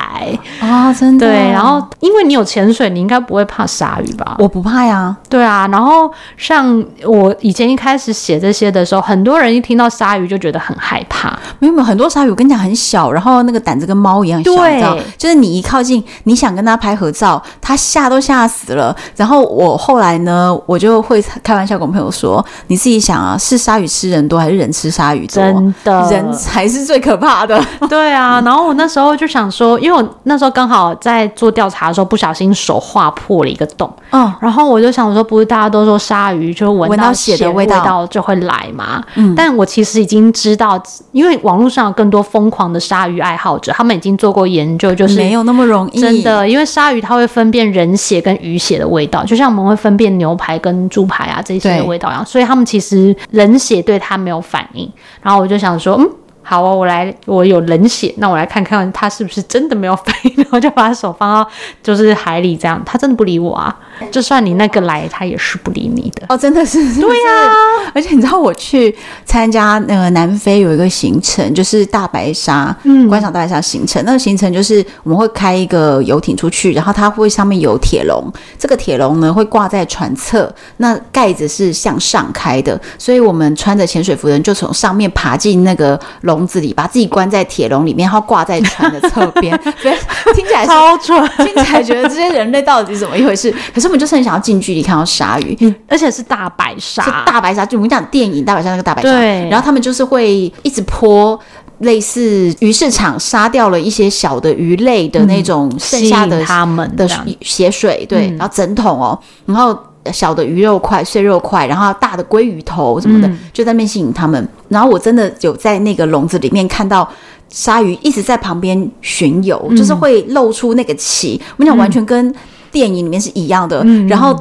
[0.60, 0.92] 啊！
[0.92, 1.26] 真的。
[1.26, 4.36] 对，然后因为你有潜水，你应该不会怕鲨鱼吧？
[4.38, 5.16] 我不怕呀。
[5.28, 11.38] 对啊，然后像我以前一开始写这些的时候，很多人一听到鲨鱼就觉得很害怕。
[11.58, 14.98] 没有没有，很多鲨鱼我跟你讲很小，然后那个胆子跟猫一样小，对，你知道？
[15.16, 18.94] 就是你一靠近，你想跟它拍合照，它吓都吓死了。
[19.16, 27.60] 然后我后来呢，我就会开玩笑跟我朋友说：“你自己想啊，是鲨鱼吃人多还是人吃鲨鱼？”真的，人才是最可怕的。
[27.90, 33.92] 对啊，然后我那时候就想说，因为我那时候刚好在做调查的时候，不小心手划破了一个洞。
[34.10, 39.02] 嗯，然后我就想说，不是大家都说鲨鱼就闻到血的味道就会来吗？
[39.16, 46.00] 嗯，但我其实已经知道，因为网络上有更多疯狂的鲨鱼爱好者，他们已经做过研究，就是没有那么容易。
[46.00, 54.90] 真的，因为鲨鱼它会分辨人血跟鱼血的味道，就像我们会分辨牛排跟猪排啊这些的味道一样，所以他们其实人血对它没有反应。
[55.22, 56.10] 然后我就想说，嗯，
[56.44, 60.34] 好啊，我来，我有冷血，那我来看看他是不是真的没有反应。
[60.36, 61.50] 然后就把手放到
[61.82, 63.74] 就是海里，这样，他真的不理我啊。
[64.10, 66.26] 就算你那个来，他也是不理你的。
[66.28, 67.54] 哦，真的是，是，是，对呀、啊。
[67.94, 74.04] 而且你知道，我去参加那个南非有一个行程，就是大白鲨，嗯，观赏大白鲨行程。
[74.04, 78.24] 那个行程就是我们会开一个游艇出去，然后它会上面有铁笼，
[78.58, 89.58] 这个铁笼呢会挂在船侧，那盖子是向上开的，所以我们穿着潜水服的人就从上面爬进那个笼子里，把自己关在铁笼里面，然后挂在船的侧边。
[89.82, 89.96] 对，
[90.34, 93.54] 听起来超蠢，听起来觉得这些人类到底是怎么一回事？
[93.74, 99.48] 可是我们就是很想要近距离看到鲨鱼，嗯，而且是大白鲨，大白鲨，就我们讲电影大白鲨那个大白鲨，对。
[99.48, 101.38] 然后他们就是会一直泼
[101.78, 107.06] 类似鱼市场杀掉了一些小的鱼类的那种剩下的他们的
[107.40, 109.76] 血水，对，然后整桶哦，然后
[110.12, 114.48] 小的鱼肉块、碎肉块，然后大的鲑鱼头什么的，就在那边吸引他们。
[114.68, 117.08] 然后我真的有在那个笼子里面看到。
[117.50, 122.34] 鲨鱼一直在旁边巡游，嗯、就是会露出那个鳍，我想完全跟
[122.72, 123.80] 电影里面是一样的。
[123.84, 124.36] 嗯、然后。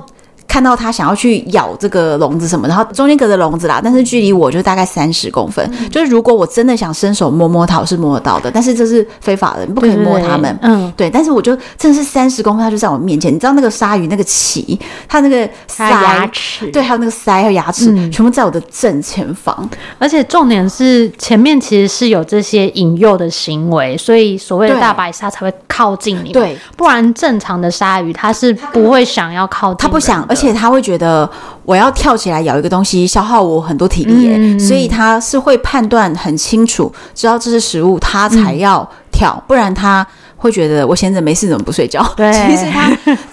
[0.48, 5.68] 看到它想要去咬这个笼子什么，然后中间隔着笼子啦，但是距离我就大概三十公分。
[5.80, 10.58] 嗯、就是如果我真的想伸手摸摸它，我是摸得到的，但是这是非法的，你不可以摸它们。
[10.62, 11.10] 嗯，对。
[11.10, 13.34] 但是我就真的是三十公分，它就在我面前。
[13.34, 14.78] 你知道那个鲨鱼那个鳍，
[15.08, 19.68] 它那个腮牙齿，对，还有那个鳃还有牙齿，嗯、全部在我的正前方。
[19.98, 26.32] 而且重点是前面其实是有这些引诱的行为，所以所谓的大白鲨才会靠近你。
[26.32, 30.54] 对，不然正常的鲨鱼它是不会想要靠近，它不想，而且。
[30.64, 31.30] 他会觉得
[31.66, 40.06] 我要跳起来咬一个东西，消耗我很多体力耶，嗯、所以他是会判断很清楚，知道这是食物，他才要跳，嗯、不然他
[40.38, 42.02] 会觉得我闲着没事怎么不睡觉？
[42.16, 42.90] 对， 其实他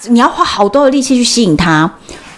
[0.08, 1.88] 你要花好多的力气去吸引他。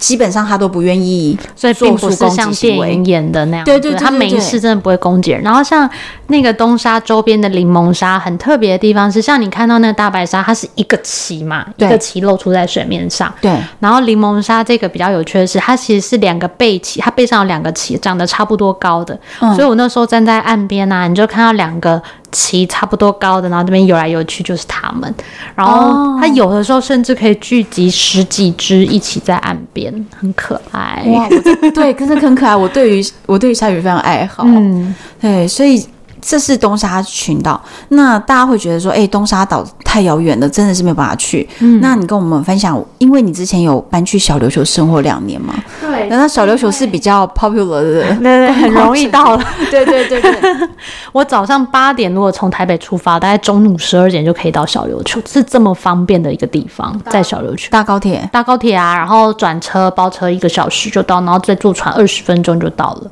[0.03, 3.65] 基本上他都不愿意，所以并不是像电影演的那样。
[3.65, 5.41] 对对对，他没事真的不会攻击人。
[5.41, 5.89] 然后像
[6.27, 13.33] 那个东沙周边的柠檬沙，很特别的地方是，像你看到那个大白鲨，它是一个鳍嘛，一个鳍露出在水面上。
[13.39, 13.49] 对。
[13.79, 19.17] 然后柠檬鲨这个比较有趣的是，它其实是两个背鳍，它背上有两个鳍，长得差不多高的。
[19.55, 22.03] 所以我那时候站在岸边啊，你就看到两个。
[22.33, 25.13] 鳍差不多高的，然后这边游来游去就是它们，
[25.55, 31.03] 然后它有的时候甚至可以聚集十几只一起在岸边，很可爱。
[31.07, 31.29] 哇，
[31.73, 32.53] 对，可是很可爱。
[32.53, 35.85] 我对于我对于鲨鱼非常爱好，嗯，对，所以。
[36.25, 41.47] 这是东沙群岛，那大家会觉得说，哎、欸，东沙岛太遥远了，真的是没有办法去。
[41.59, 45.53] 嗯，那你跟我们分享，因为你之前有搬去小琉球生活两年嘛？
[45.81, 46.07] 对。
[46.07, 49.43] 那小琉球是比较 popular 的，对对，很容易到了。
[49.69, 50.33] 对对对对。
[51.11, 57.67] 我早上八点如果从台北出发，大概中午十二点就可以到小琉球，是这么方便的一个地方，在小琉球。
[57.69, 63.11] 大高铁，大高铁啊，然后转车包车一个小时就到，然后再坐船二十分钟就到了。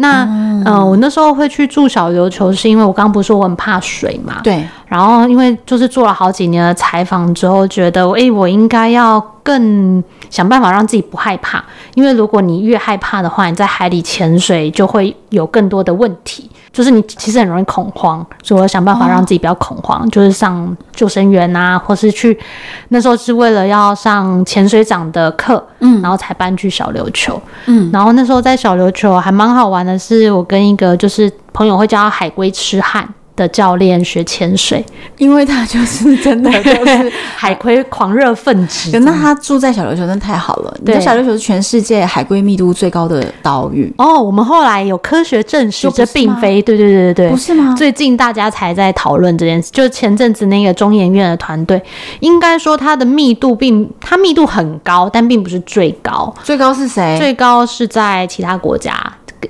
[0.00, 4.40] 那嗯、呃，我那时候会去住小琉球，是因为我刚刚不是说我很怕水嘛？
[4.42, 4.66] 对。
[4.86, 11.62] 然后因为就是做了好几年的采访之后，觉得哎，我应该要更想办法让自己不害怕，
[11.94, 22.38] 因为如果你越害怕的话，你在海里潜水就会有更多的问题，就是你其实很容易恐慌，所以我想办法让自己不要恐慌，哦、就是上救生员啊，或是去
[22.88, 33.06] 那时候是为了要上潜水长的课，嗯，然后才搬去小琉球，嗯，然后那时候在小琉球还蛮好玩的是，我跟一个就是朋友会叫他海龟痴汉。
[33.40, 34.84] 的教练学潜水，
[35.16, 38.98] 因为他就是真的 就是海龟狂热分子。
[39.00, 40.76] 那他住在小琉球，真的太好了。
[40.84, 43.90] 对，小琉球是全世界海龟密度最高的岛屿。
[43.96, 47.74] 哦，我们后来有科学证实，这并非对对对对对，不是吗？
[47.78, 51.82] 最近大家才在讨论这件事，就前阵子那个中研院的团队，
[52.20, 56.34] 应该说它的密度并它密度很高，但并不是最高。
[56.42, 57.16] 最高是谁？
[57.18, 58.94] 最高是在其他国家。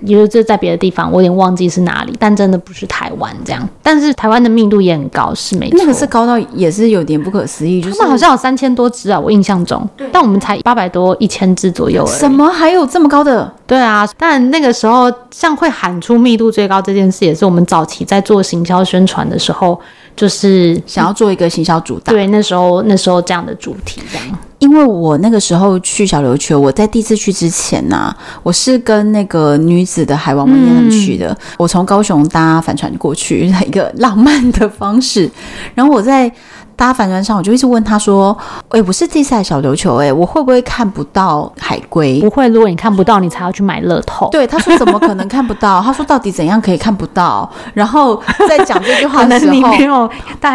[0.03, 3.68] 因为这在别的地方，我有点忘记是哪里，但真的不是台湾这样。
[3.83, 5.79] 但是台湾的密度也很高，是没错。
[5.79, 9.88] 那个是高到也是有点不可思议，就是他们好像有三千多只啊，我印象中。
[9.96, 10.09] 对。
[10.12, 12.07] 但我们才八百多一千只左右。
[12.07, 12.48] 什么？
[12.48, 13.53] 还有这么高的？
[13.66, 14.09] 对啊。
[14.16, 19.81] 但那个时候，像会喊出密度最高这件事，也是我们早期在做行销宣传的时候，
[20.14, 22.12] 就是想要做一个行销主打。
[22.12, 24.38] 对，那时候那时候这样的主题这样。
[24.61, 31.31] 因为我那个时候去小琉球，我在第一次去之前呢、啊，我是跟那个女子的海王文彦他们去的。
[31.33, 35.29] 嗯、我从高雄搭帆船过去， 一个浪漫的方式。
[35.75, 36.33] 然后我在。
[36.80, 38.34] 搭帆船上，我就一直问他说
[38.72, 42.18] ：“哎、欸，我是第一次来小琉球，哎，我会不会看不到海龟？
[42.20, 50.08] 不会，如果你看不到，你才要去买乐透。”对，他说：“怎么可能看不到？”他说：“到底怎样可以看不到？”然后在讲这句话的时候，你没有，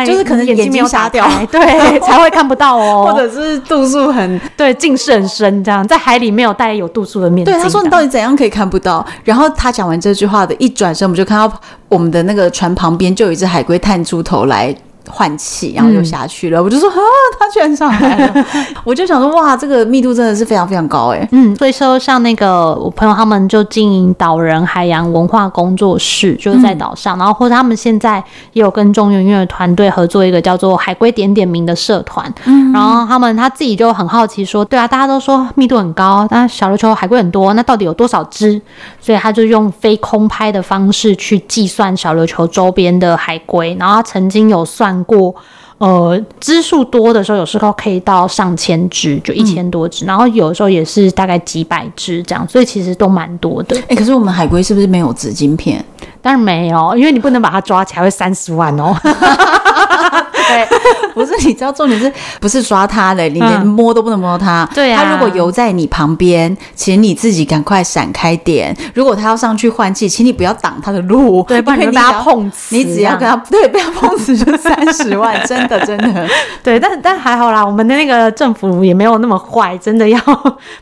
[0.04, 1.62] 就是可能眼睛没有瞎掉，对，
[2.02, 7.54] 才会看不到哦，或者是度数很对，近视很深，这样在海里没有戴有度数的面镜。
[7.54, 11.56] 对，他说：“你到底怎样可以看不到？”然后他讲完这句话的一转身，我们就看到
[11.88, 14.76] 我们的那个船旁边就有一只海龟探出头来。
[15.10, 16.60] 换气，然后就下去了。
[16.60, 16.96] 嗯、我就说啊，
[17.40, 18.46] 他居然上来了！
[18.84, 21.28] 我就想说，哇，这个密度真的是非常非常高哎。
[21.32, 32.34] 嗯，所以说像那个我朋友他们就经营岛人海洋文化工作室，就是在岛上，嗯、然后或者他们现在也有跟中原院的团队合作一个叫做“海龟点点名”的社团。
[32.46, 38.60] 嗯，然后他们他自己就很好奇说，对啊，大家都说密度很高，但小琉球海龟很多，那到底有多少只？
[39.00, 44.95] 所以他就用非空拍的方式去计算小琉球周边的海龟，然后他曾经有算。
[45.04, 45.36] 过，
[45.78, 53.78] 呃，只数多的时候，有时候可以到上千只，就一千多只，嗯、然后有的时候也是大概几百只这样，所以其实都蛮多的。
[53.82, 55.84] 哎、欸，可是我们海龟是不是没有紫晶片？
[56.22, 58.96] 当然没有，因为你不能把它抓起来，会三十万哦。
[60.48, 60.68] 对，
[61.16, 63.24] 不是，你知道重点是不是抓它的？
[63.30, 64.70] 你连摸都不能摸它。
[64.76, 68.76] 对啊，它如果游在你旁边，请你自己赶快闪开点。
[68.94, 71.42] 如果它要上去换气，请你不要挡它的路。
[71.48, 72.76] 对，不然你被它碰瓷。
[72.76, 76.28] 你只要跟它 对，不要碰瓷就三十万， 真的真的。
[76.64, 80.20] 对，但但还好啦，我们的那个政府也没有那么坏，真的要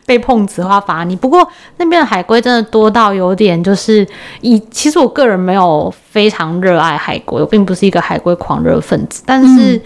[0.05, 1.15] 被碰瓷的话罚你。
[1.15, 4.05] 不过那边的海龟真的多到有点就是
[4.41, 9.53] 以，其实我个人没有非常热爱海龟，我并不是一个海龟狂热分子，但是。
[9.53, 9.79] 是，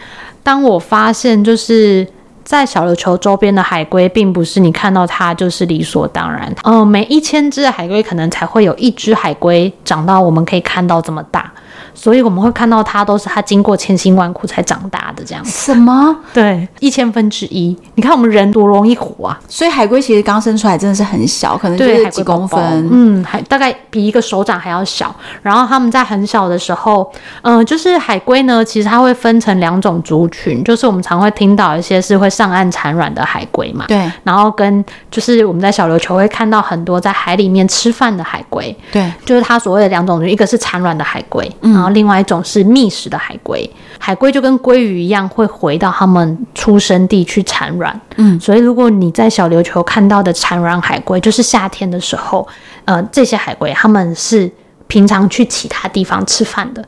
[0.47, 2.07] 当我发现就是
[2.45, 6.49] 在小琉球周边的海龟，并不是你看到它就是理所当然。
[6.63, 11.51] 嗯、每一千只的海龟，可能才会有一只海龟长到我们可以看到这么大。
[11.99, 15.43] 所以我们会看到它都是它经过千辛万苦才长大的这样。
[15.43, 16.15] 什么？
[16.31, 17.75] 对，一千分之一。
[17.95, 19.39] 你看我们人多容易活啊！
[19.49, 22.87] 所以海龟其实刚生出来真的是很小，可能就是几公分。
[22.91, 25.13] 嗯，还大概比一个手掌还要小。
[25.41, 33.85] 然后它们在很小的时候，嗯、呃，就是海龟呢，其实它会分成两种族群，就是我们常会听到一些是会上岸产卵的海龟嘛。
[33.87, 34.09] 对。
[34.23, 38.75] 然后跟就是我们在小琉球会看到很多在海里面吃饭的海龟。
[38.91, 39.11] 对。
[39.25, 41.86] 就是它所谓的两种族，一个是产卵的海龟，嗯。
[41.89, 43.69] 另外一种是觅食的海龟，
[43.99, 47.99] 海龟就跟鲑鱼一样，会回到它们出生地去产卵。
[48.15, 52.47] 嗯，所以如果你在小琉球看到的产卵海龟，就是夏天的时候，
[52.85, 54.51] 呃，这些海龟他们是
[54.87, 56.83] 平常去其他地方吃饭的。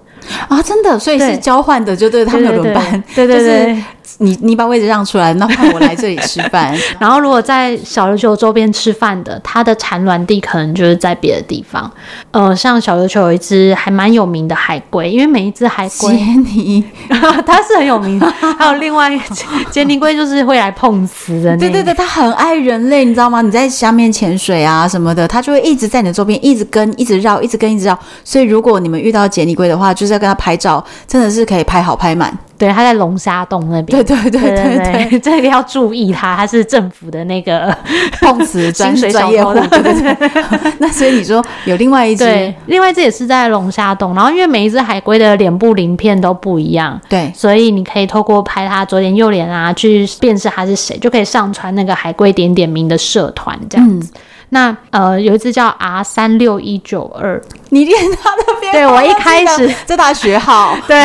[0.47, 3.25] 啊，真的，所以是交换的，就对他们有轮班，对。
[3.25, 3.37] 对对。
[3.37, 3.83] 对对对
[4.17, 6.75] 你你把位置让出来，那换我来这里吃饭。
[6.99, 11.89] 然后如果在小琉球周边吃饭的，它的产卵地可能就是在别的地方。
[12.31, 16.83] 呃，像小琉球有一只还蛮有名的海龟，因为每一只海龟，杰尼，
[17.45, 18.29] 它是很有名的。
[18.57, 19.23] 还有另外一个
[19.71, 21.55] 杰尼龟，就是会来碰瓷的。
[21.57, 23.41] 对对对，它很爱人类，你知道吗？
[23.41, 27.97] 你在下面潜水啊什么的，它就会一直在你的周边，一直跟，一直绕，一直跟，一直绕。
[28.23, 32.37] 所以如果你们遇到杰尼龟的话，就是要跟它拍照，真的是可以拍好拍满。
[32.59, 33.85] 对，它在龙虾洞那边。
[33.85, 37.75] 对对对对对， 这个要注意它，它是政府的那个
[38.21, 39.53] 碰瓷专专业户。
[39.53, 40.29] 对对对。
[40.77, 44.13] 那所以你说有另外一只，对，另外一只也是在龙虾洞。
[44.13, 54.11] 然后因为每一只海龟的脸部鳞片都不一样，对，所以你可以透过拍它左脸右脸啊，去辨识它是谁，就可以上传那个海龟点点名的社团这样子。
[54.13, 54.19] 嗯
[54.49, 60.97] 那呃，有一只叫 R 三六一九二，你连它的编号，对我一开始这大学号， 对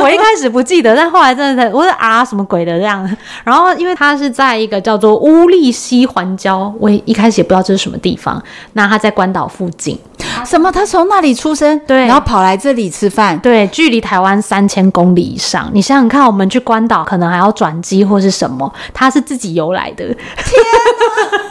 [0.00, 3.08] 我一开始不记得，但后来真的，我是 R 什么鬼的这样。
[3.44, 8.42] 然后因为它是在一个叫做乌利西环礁，我一开始也不知道这是什么地方。
[8.74, 9.98] 那它在关岛附近，
[10.44, 10.70] 什么？
[10.70, 15.70] 他从那里出生，对，然后跑来这里吃饭，对，距离台湾三千公里以上。
[15.72, 20.04] 你想想看，我们去关岛可能还要转机或是什么，他是自己游来的。
[20.06, 20.16] 天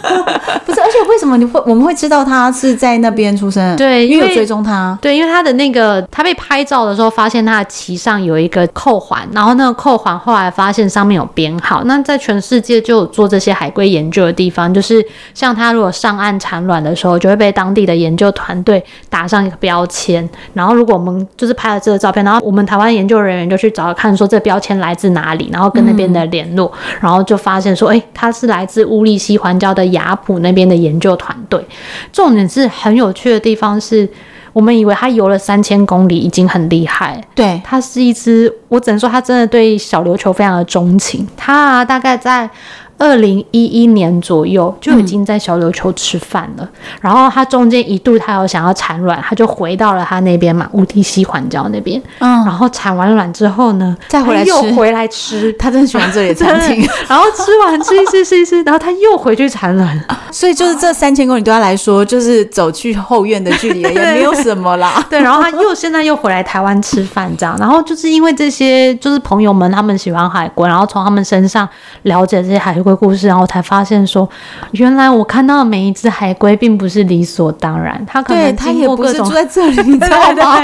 [0.04, 1.38] 哪， 不是，而且为什么？
[1.38, 3.76] 你会我们会知道他是在那边出生？
[3.76, 4.98] 对，因为有追踪他。
[5.02, 11.84] 对，因为他的那个他被拍照的时候，发现他的鳍上有一个扣环，然后那个扣环后来发现上面有编号。
[11.86, 18.75] 那在全世界就有做这些海龟研究的地方，就是像他如果上岸产卵的时候，就会被当地的研究团队
[19.10, 20.30] 打上一个标签。
[20.54, 31.16] 然后如果我们就是拍了这个照片，然后我们台湾研究人员就去找看说这标签来自哪里，然后跟那边的联络，嗯、然后就发现说，哎，他是来自乌利西环礁的雅普那边的研究。
[31.16, 31.66] 团队，
[32.12, 34.06] 重点是很有趣的地方是，
[34.52, 42.50] 我们以为它游了三千公里已经很厉害，对，它是一只，我只能说它真的对小琉球非常的钟情，它啊大概在。
[42.98, 46.70] 二零一一年左右就已经在小琉球吃饭了，嗯、
[47.02, 71.68] 然后他中间一度他有想要产卵，他就回到了他那边嘛，无敌西环礁那边，嗯，然后产完卵之后呢，再回来又回来吃， 他真的喜欢这里的餐厅， 然后吃完吃一吃吃一吃，然后他又回去产卵， 所以就是这三千公里对他来说就是走去后院的距离也没有什么啦，对，然后他又现在又回来台湾吃饭这样，然后就是因为这些就是朋友们他们喜欢海龟，然后从他们身上
[72.04, 72.85] 了解这些海。
[72.86, 74.30] 鬼故事，然后我才发现说，
[74.72, 80.56] 原来我看到的每一只海龟并不是理所当然，它可能经过各是住在这里， 你知道吗？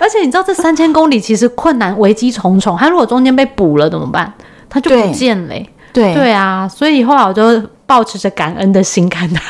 [0.00, 4.30] 而且你知道这三千公里其实困难危机重重，它如果中间被捕了怎么办？
[4.68, 5.70] 它就不见了、欸。
[5.92, 7.62] 对对啊，所以后来我就。
[7.88, 9.40] 抱持着感恩的心看他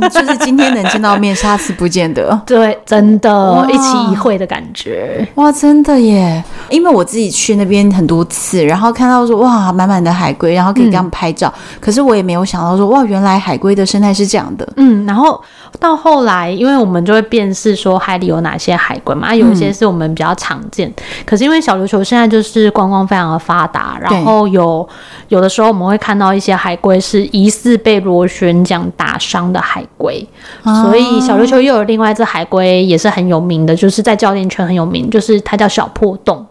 [0.00, 2.38] 哦，就是今天能见到面，下次不见得。
[2.46, 5.26] 对，真的，一期一会的感觉。
[5.34, 6.42] 哇，真的耶！
[6.68, 11.52] 因为我自己去那边很多次，然后看到说哇，满满的海龟，然后可以给他们拍照。
[11.56, 14.68] 嗯、可是我也没有想到说哇，原来海龟的生态是这样的。
[14.76, 15.42] 嗯，然后
[15.80, 20.88] 到后来，因为我们就会辨识说海里有哪些海龟嘛，有一些是我们比较常见。
[20.88, 20.94] 嗯、
[21.24, 24.86] 可是因为小琉球现在就是观光非常的发达，然后有
[25.28, 27.78] 有的时候我们会看到一些海龟是疑似。
[27.78, 30.26] 被螺旋桨打伤的海龟，
[30.62, 36.44] 啊、所以小琉球又有另外一只海龟也是很有名的，就是在教练圈很有名，就是它叫小破洞，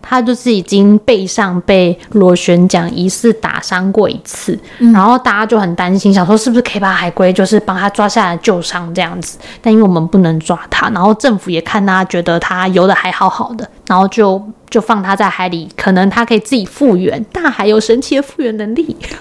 [0.00, 14.42] 它就是已经背上被螺旋桨疑似打伤过一次，嗯、然后大家就很担心，想说是不是可以把海龟就是帮它抓下来救伤这样子，但因为我们不能抓它，然后政府也看它觉得它游的还好好的，然后就。
[14.72, 17.22] 就放它在海里，可能它可以自己复原。
[17.24, 18.96] 大海有神奇的复原能力，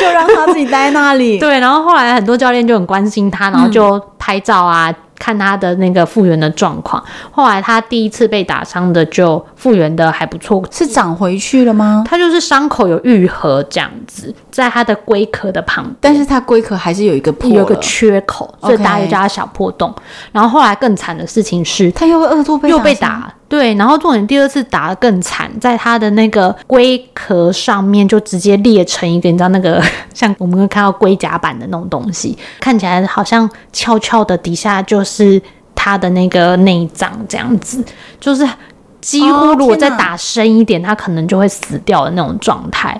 [0.00, 1.36] 就让它自己待在那里。
[1.44, 4.90] 对，然后后来很多教练就很关心它，然后就拍照啊。
[4.90, 12.04] 嗯看他的那个复原的状况，后来他第一次被打伤的就复原的还不错，是长回去了吗？
[12.06, 19.92] 他就是伤口有愈合这样子，在它的龟壳的旁边，但是它龟壳还是有一个破，有一个缺口，所以大家就叫它小破洞。
[20.30, 29.82] 然后后来更惨的事情是，它又二度被又被打，对，然后重点第二次打得更惨，在它的那个龟壳上面就直接裂成一个，你知道那个
[30.14, 35.14] 像我们会看到龟甲板的那种东西，看起来好像翘翘的，底下就是。
[35.24, 35.40] 是
[35.76, 37.84] 他的那个内脏这样子，
[38.18, 38.48] 就是
[39.04, 42.98] 几乎如果再打深一点，他可能就会死掉的那种状态。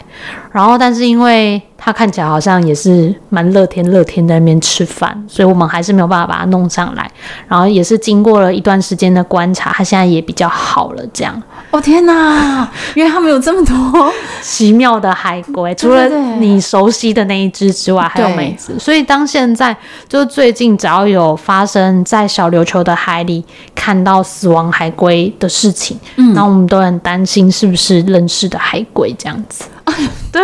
[0.52, 7.11] 然后，但是因为他看起来好像也是蛮乐天乐天在那边吃饭，所以我们还是没有办法把它弄上来。
[7.48, 11.02] 然后也是经过了一段时间的观察，他现在也比较好了。
[11.12, 11.42] 这样，
[11.75, 12.68] 哦天哪！
[12.95, 16.09] 因为他们有这么多奇妙的海龟，除了
[16.39, 18.79] 你熟悉的那一只之外，还有每一只。
[18.79, 19.77] 所以当现在
[20.09, 23.45] 就最近只要有发生在小琉球的海里
[23.75, 29.64] 看到死亡海龟的事情，嗯，那我们都很担心是不是认识的海龟这样子。
[30.32, 30.43] 对，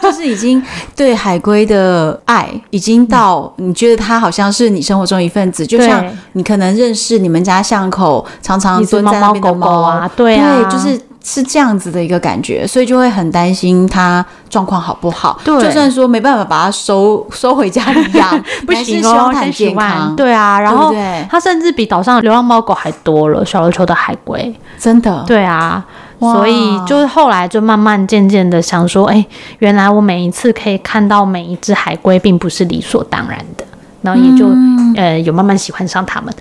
[0.00, 0.62] 就是已经
[0.94, 15.40] 对海龟的爱已经到你觉得它好像是你生活中一份子，就像你可能认识你们家巷口常常蹲在那边的猫啊，对啊，对，就是是这样子的一个感觉，所以就会很担心它状况好不好。
[15.42, 20.14] 对，就算说没办法把它收收回家里养， 不行哦，很健康。
[20.14, 20.94] 对啊，然后
[21.28, 25.24] 它甚至比岛上流浪猫狗还多了，小琉球的海龟真的。
[25.26, 25.84] 对啊。
[26.20, 29.24] 所以就是后来就慢慢渐渐的想说，哎，
[29.58, 33.64] 原来我每一次可以看到每一只海龟，并不是理所当然的，
[34.02, 36.32] 然后也就、嗯、呃有慢慢喜欢上它们。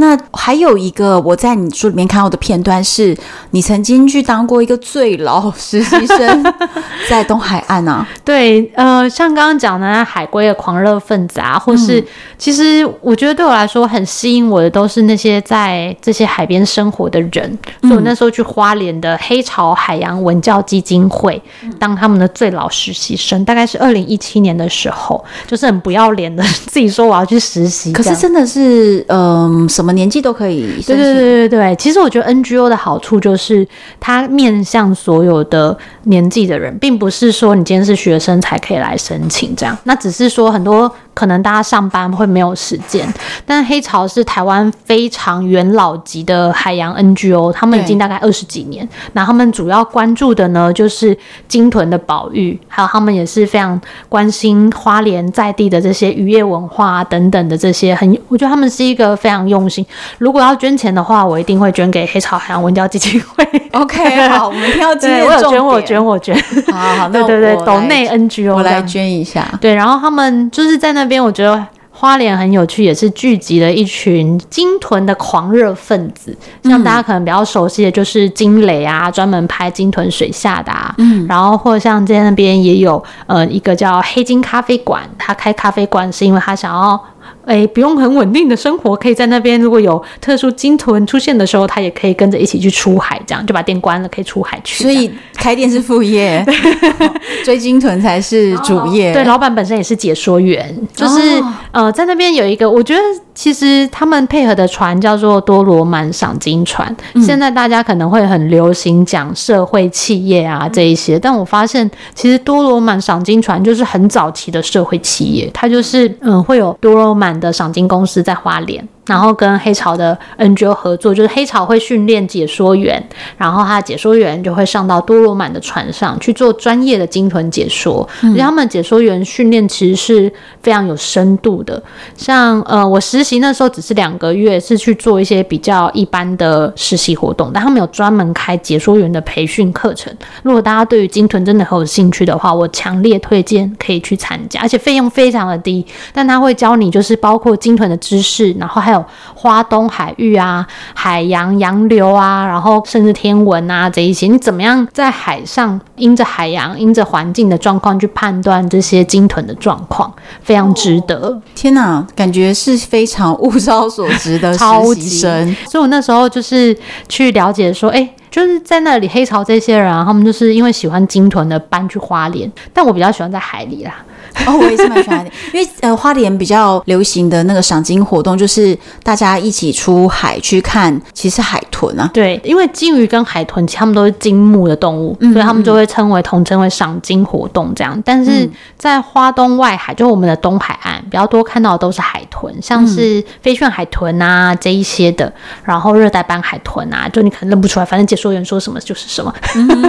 [0.00, 0.10] 对。
[0.10, 3.14] 那还有一个我在你书里面看到的片段是，
[3.50, 6.42] 你曾经去当过一个最老实习生，
[7.08, 8.06] 在东海岸啊。
[8.24, 12.06] 对，呃，像刚刚讲的海龟的狂热分子啊，或是、嗯、
[12.38, 17.58] 其实我觉得对我来说很吸引我的，都是那些在这些海边生活的人。
[17.82, 21.40] 嗯、所以我那时候去花莲的黑潮海洋文教基金会
[21.78, 27.92] 当他们的最老实习生，大概是二零一七年的时候，就是很不要脸的自己说我要去实习。
[27.92, 29.89] 可是真的是，嗯、呃，什么？
[29.92, 31.76] 年纪都可以，对对对对对。
[31.76, 33.66] 其实我觉得 NGO 的好处就是
[33.98, 39.76] 它面向所有的年纪的人，并不是说你今天是学生才可以来申请这样。
[39.84, 43.12] 那只是说很多可能大家上班会没有时间，
[43.44, 48.88] 但黑潮是台湾非常元老级的海洋 NGO，他们已经大概二十几年。
[49.12, 51.16] 那他们主要关注的呢，就是
[51.48, 59.79] 鲸豚的保育，还有他们也是非常关心花莲在地的这些渔业文化等等的这些很，我觉得他们是一个非常用心。
[60.18, 63.44] 如果要捐钱的话，我一定会捐给黑潮海洋文教基金会。
[63.72, 66.36] OK， 好，我们挑今天我有捐，我捐，我捐。
[66.72, 69.46] 好好，对对对，岛内 NGO，我来捐一下。
[69.60, 76.36] 对，然后他们就是在那边，我觉得花莲很有趣，也是聚集了一群鲸豚的狂热分子。
[76.64, 80.94] 像大家可能比较熟悉的就是金蕾啊，专门拍鲸豚水下的啊。
[80.98, 87.00] 嗯，然后或者像在那边也有呃一个叫黑金咖啡馆，他开咖啡馆是因为他想要。
[87.46, 89.60] 哎，不用很稳定的生活，可以在那边。
[89.60, 94.82] 如果有特殊鲸豚出现的时候，他也可以跟着一起去出海，这样就把店关了，可以出海去。
[94.82, 96.44] 所以开店是副业，
[97.44, 99.12] 追鲸豚才是主业。
[99.12, 103.00] 对，老板本身也是解说员，就是、哦、呃，在那边有一个，我觉得
[103.40, 106.94] 其实他们配合的船叫做多罗满赏金船。
[107.14, 117.30] 嗯、现在大家可能会很流行讲社会企业啊这一些，但我发现其实多罗满赏金船就是很早期的社会企业，它就是嗯会有多罗满。
[117.40, 118.86] 的赏金公司在花莲。
[119.10, 123.04] 然后跟黑潮的 NGO 合作，就是黑潮会训练解说员，
[123.36, 128.08] 然后他的解说员就会上到多罗满的船上去做专业的鲸豚解说。
[128.22, 130.32] 嗯、而且他们解说员训练其实是
[130.62, 131.82] 非常有深度的。
[132.16, 140.14] 像呃，我实习那时候只是两个月，是去做一些比较一般的实习活动，但他们有专门开解说员的培训课程。
[140.44, 145.84] 如果大家对于鲸豚真的很有兴趣的话，我强烈推荐可以去参加，而且费用非常的低。
[146.12, 148.99] 但他会教你就是包括鲸豚的知识，然后还有。
[149.34, 161.16] 花东海域啊，海洋洋流啊，然后甚至天文啊这一些，你怎么样在海上因着海洋、因着环境的状况去判断这些鲸豚的状况，非常值得。
[161.16, 165.56] 哦、天哪，感觉是非常物超所值的实习生。
[165.68, 166.76] 所以我那时候就是
[167.08, 173.94] 去了解说，哎，就是在那里黑潮这些人啊，他们就是因为喜欢鲸豚的搬去花莲，但我比较喜欢在海里啦。
[174.46, 182.08] 哦，我也是蛮喜欢的，因为呃，花莲比较流行的那个赏金活动，就是大家一起出海去看，其实海豚啊。
[182.14, 188.00] 对，因为鲸鱼跟海豚，其实他们都是鲸目的动物，所以他们就会称为统称为赏金活动这样。
[188.04, 195.30] 但是在花东外海，就我们的东海岸，比较多看到的都是海豚，像是飞旋海豚啊这一些的，
[195.64, 199.34] 然后热带斑海豚啊，就你可能认不出来，反正解说员说什么就是什么。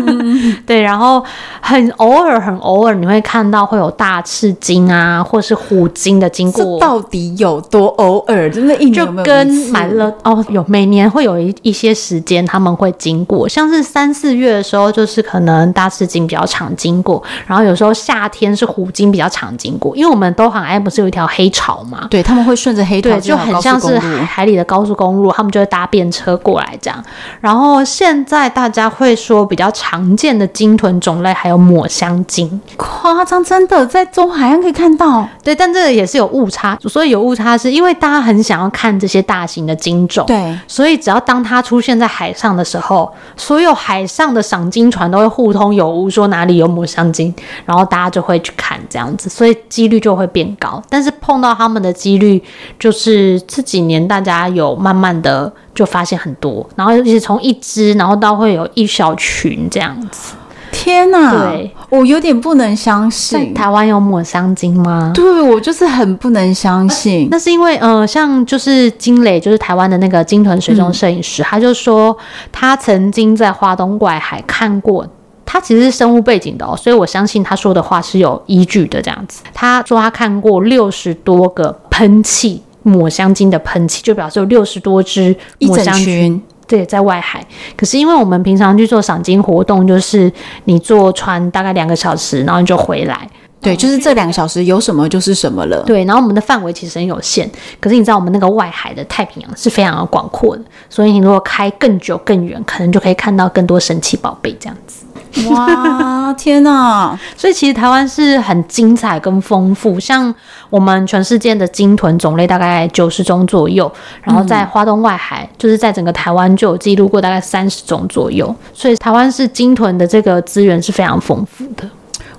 [0.65, 1.23] 对，然后
[1.61, 4.23] 很偶尔，很偶尔你会看到会有大。
[4.31, 8.49] 赤金啊，或是虎鲸的经过，到底有多偶尔？
[8.49, 22.07] 真的，一年就跟满了哦，有每年会有一一些时间他们会经过，像是三四月的时候，就是可能大赤鲸比较常经过，然后有时候夏天是虎鲸比较常经过，因为我们都很爱，不是有一条黑潮嘛？
[22.09, 27.03] 对，他们会顺着黑潮，对，就很像是海海里的高速公路，他们就会搭便车过来这样。
[27.41, 47.33] 然后现在大家会说比较常见的鲸豚种类还有抹香鲸，夸张，真的在中海岸可以看到，对，但这个也是有误差，所以有误差是因为大家很想要看这些大型的鲸种，对，所以只要当它出现在海上的时候，所有海上的赏鲸船都会互通有无，说哪里有抹香鲸，
[47.65, 50.79] 然后大家就会去看这样子，所以几率就会变高。
[50.87, 52.39] 但是碰到他们的几率，
[52.77, 60.35] 就是这几年大家有慢慢的就发现很多，然后尤其是从一只，然后到会有一小群这样子。
[60.71, 61.49] 天呐！
[61.51, 65.11] 对，我有点不能相信，台湾有抹香鲸吗？
[65.13, 67.27] 对，我就是很不能相信。
[67.29, 72.17] 那是因为，呃，像就是金磊，就是台湾的那个金豚水中摄影师，嗯、他就说
[72.51, 75.05] 他曾经在花东怪海看过，
[75.45, 79.01] 他其实是生物背景的哦，所以我相信他说的话是有依据的。
[79.01, 86.41] 这样子，他说他看过六十多个喷气抹香鲸的喷气，就表示有六十多只抹香鲸。
[86.71, 87.45] 对，在外海。
[87.75, 90.31] 可是因为我们平常去做赏金活动，就是
[90.63, 93.27] 你坐船大概两个小时，然后你就回来。
[93.59, 95.83] 对，就是这两个小时有什么就是什么了。
[95.85, 97.51] 对，然后我们的范围其实很有限，
[97.81, 105.00] 可是你知道我们那个外海的太平洋是非常的广阔的，所以你如果开更久更远，可能就可以看到更多神奇宝贝这样子。
[105.49, 107.17] 哇，天呐！
[107.37, 110.33] 所以其实台湾是很精彩跟丰富，像
[110.69, 121.89] 我们全世界的鲸豚种类大概九十种左右，然后在花东外海，就是在整个台湾就有记录过大概三十种左右，所以台湾是鲸豚的这个资源是非常丰富的。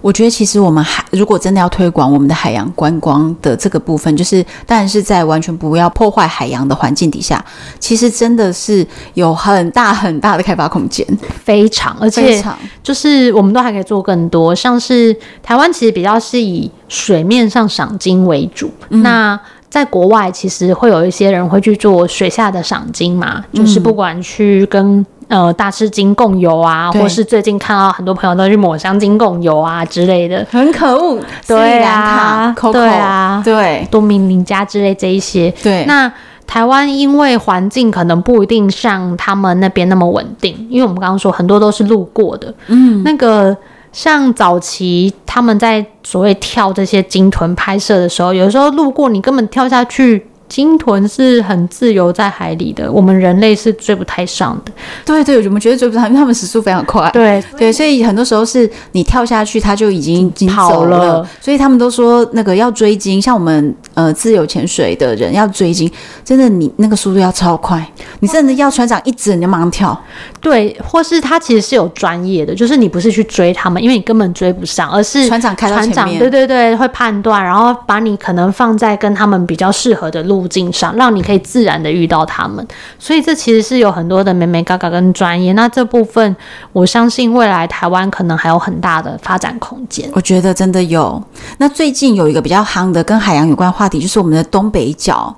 [0.00, 7.44] 我觉得其实我们海如果真的要推广我们的海洋观光的这个部分，就是当然是在完全不要破坏海洋的环境底下，
[7.78, 11.06] 其实真的是有很大很大的开发空间，
[11.44, 12.42] 非常，而且
[12.82, 19.38] 就是我们都还可以做更多，像是台湾其实比较是以水面上赏金为主，嗯、那
[19.70, 25.06] 在国外其实会有一些人会去做水下的赏金嘛，就是不管去跟。
[25.28, 31.18] 呃，大吃鲸共游啊，或是最近看到很多朋友都去抹香鲸共游啊之类的，很可恶。
[31.46, 35.50] 对啊，对啊，对，多米尼加之类这一些。
[35.62, 36.12] 对，那
[36.46, 42.52] 台湾因为环境可能不一定像他们那边那么稳定，因为我们刚刚说很多都是路过的。
[42.66, 43.56] 嗯，那个
[43.92, 50.26] 像早期他们在所谓跳这些鲸豚拍摄的时候，有时候路过你根本跳下去。
[50.52, 54.72] 鲸豚是很自由在海里的，我们人类是追不太上的。
[55.02, 57.08] 对对，我们觉得追不上，因为他们时速非常快。
[57.10, 61.26] 对对，所以很多时候是你跳下去，它就已经跑了。
[61.40, 65.90] 所以他们都说那个要追鲸，像我们呃自由潜水的人要追鲸，
[66.22, 67.90] 真的你那个速度要超快，
[68.20, 69.98] 你甚至要船长一指你就马上跳。
[70.38, 75.94] 对，或是他其实是有专业的，就是你不是去追他们，因为你根本追不上，而是船长开到前面。
[75.94, 80.41] 船长对对对，会判断，然后把你可能放在跟他们比较适合的路。
[80.42, 82.66] 路径上，让你可以自然的遇到他们，
[82.98, 85.52] 所以这其实是有很多的美美嘎嘎跟专业。
[85.52, 86.34] 那这部分，
[86.72, 90.10] 我相信未来台湾可能还有很大的发展空间。
[90.14, 91.22] 我觉得真的有。
[91.58, 95.32] 那最近有一个比较夯的跟海洋有关的话题，就是我们的东北角，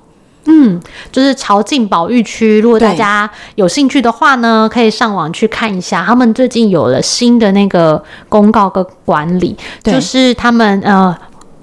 [0.45, 0.79] 嗯，
[1.11, 2.59] 就是潮境保育区。
[2.59, 11.15] 如果大家有兴趣的话呢，可以上网去看一下，他们最近有了新的那个公告跟管理，就是他们呃。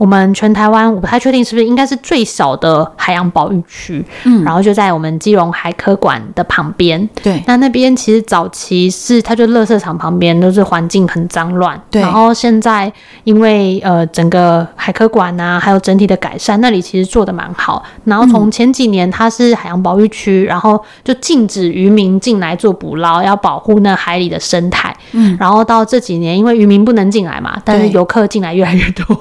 [0.03, 7.09] 我们全台湾，我不太确定是不是应该是最小的海洋保育区，嗯，然后就在我们基隆海科馆的旁边。
[7.23, 11.81] 对，那那边其实早期是它就垃圾场旁边，都是环境很脏乱。
[11.89, 12.93] 对，然后现在
[13.23, 17.85] 因为呃整个海科馆啊，还有整体的改善，那里其实做的蛮好。
[18.03, 24.93] 然后从前几年它是海洋保育区，然后就禁止渔民进来做捕捞，要保护那海里的生态。
[25.13, 29.17] 嗯，然后到这几年，因为渔民不能进来嘛，但是游客进来越来越多。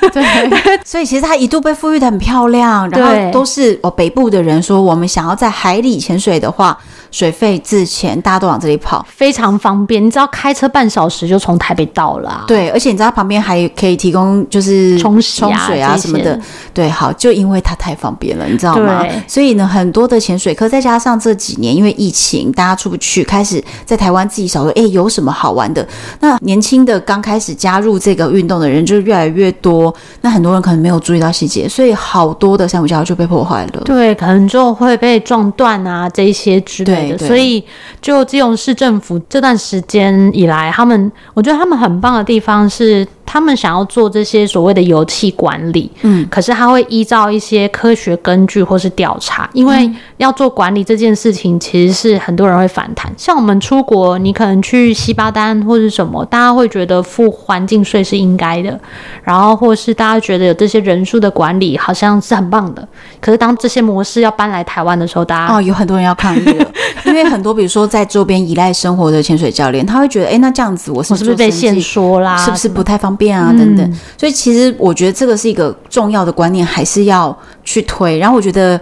[0.12, 0.22] 对，
[0.84, 6.78] 所以其实它一度被赋予的很漂亮，然后都是哦北部的人说，我们想要在海里潜水的话，
[7.10, 10.04] 水费自潜，大家都往这里跑，非常方便。
[10.04, 12.44] 你只要开车半小时就从台北到了啊。
[12.46, 16.38] 对，而且你知道旁边还可以提供就是冲水啊什么的。
[16.72, 19.04] 对，好，就因为它太方便了，你知道吗？
[19.26, 25.86] 所以呢，很多的潜水课，再加上这几年因为疫情，大家出不去，开始在台湾自己想说，哎，有什么好玩的？
[26.20, 29.94] 那年轻的刚开始加入这个运动的人就越来越多。
[30.20, 33.82] 那很多人可能没有注意到细节，所以好多的珊瑚礁就被破坏了。
[33.84, 37.18] 对，可能就会被撞断啊，这一些之类的。
[37.18, 37.64] 所以，
[38.00, 43.06] 就基隆市政府这段时间以来，他们我觉得他们很棒的地方是。
[43.32, 53.08] 他们想要做这些所谓的油气管理，嗯，可是他会依照一些科学根据或是调查，因为要做管理这件事情，其实是很多人会反弹。
[53.16, 58.76] 像我们出国，你可能去西巴丹或是什么，大家会觉得付环境税是应该的，
[59.22, 62.88] 然后或是大家觉得有这些人数的管理好像是很棒的。
[63.20, 66.66] 可是当这些模式要搬来台湾的时候，大家哦，有很多人要抗议了，
[67.06, 72.36] 因为很多比如说在周边依赖生活的潜水教练，他会觉得，哎，那这样子我是不是，我是不是被限缩啦？
[72.36, 73.38] 是不是不太方便？
[73.38, 78.16] 变啊，等等，所以其实我觉得这个是一个重要的观念，还是要去推。
[78.18, 78.80] 然后我觉得。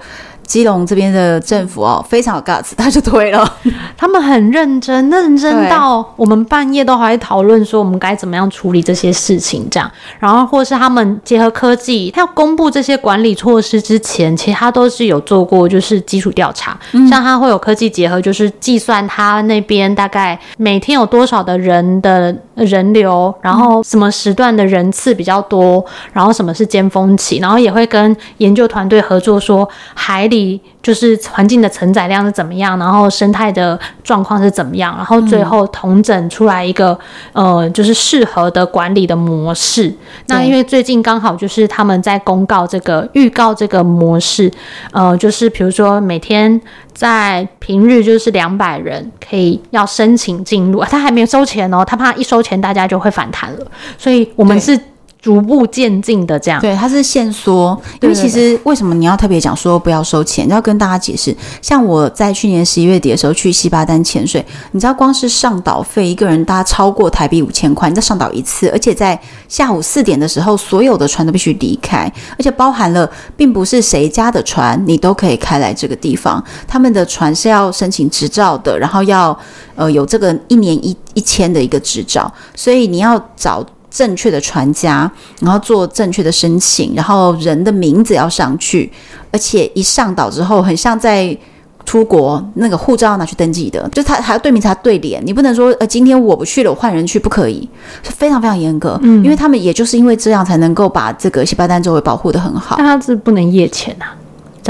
[0.48, 3.58] 基隆这边的政府哦，非常有 guts，他就推了。
[3.98, 9.88] 他们很认真，认真到我们半夜都还会讨论说我们该怎么样处理这些事情，这样。
[10.18, 25.84] 然后或是他们结合科技，他要公布这些管理措施之前，其实他都是有做过就是基础调查，嗯、像他会有科技结合，就是计算他那边大概每天有多少的人的人流，然后什么时段的人次比较多，
[26.14, 30.37] 然后什么是尖峰期，然后也会跟研究团队合作说海里。
[30.38, 36.98] 理就是环境的承载量是怎么样，然后生态的状况是怎么样，然后最后统整出来一个、
[37.32, 39.92] 嗯、呃，就是适合的管理的模式。
[40.26, 44.50] 那因为最近刚好就是他们在公告这个预告这个模式，
[44.92, 46.60] 呃，就是比如说每天
[46.92, 53.66] 在平日就是两百人可以要申请进入，他还没有收钱哦，他怕一收钱大家就会反弹了，
[53.98, 54.78] 所以我们是。
[55.20, 57.78] 逐步渐进的这样，对，它是限缩。
[58.00, 60.48] 因为其实为什么你要特别讲说不要收钱？
[60.48, 61.36] 要跟大家解释。
[61.60, 79.36] 像我在去年十一月底的时候去西巴丹潜水，你知道光是上岛费一个人搭超过台币五千块，你再上岛一次，而且在下午四点的时候，所有的船都必须离开，而且包含了并不是谁家的船你都可以开来这个地方，他们的船是要申请执照的，然后要
[79.74, 83.66] 呃有这个一年一一千的一个执照，所以你要找。
[83.90, 85.10] 正确的传家，
[85.40, 88.90] 然后做正确的申请，然后人的名字要上去，
[89.30, 91.36] 而且一上岛之后，很像在
[91.84, 97.66] 出国，那个护照要拿去登记的，就他还要对名才对脸，你不能说呃今天我不去了，我换人去，不可以，
[98.02, 104.14] 是非常非常严格，嗯，因为他们也就是因为这样才能够把这个西巴丹周围保护的很好，但他是不能夜潜啊。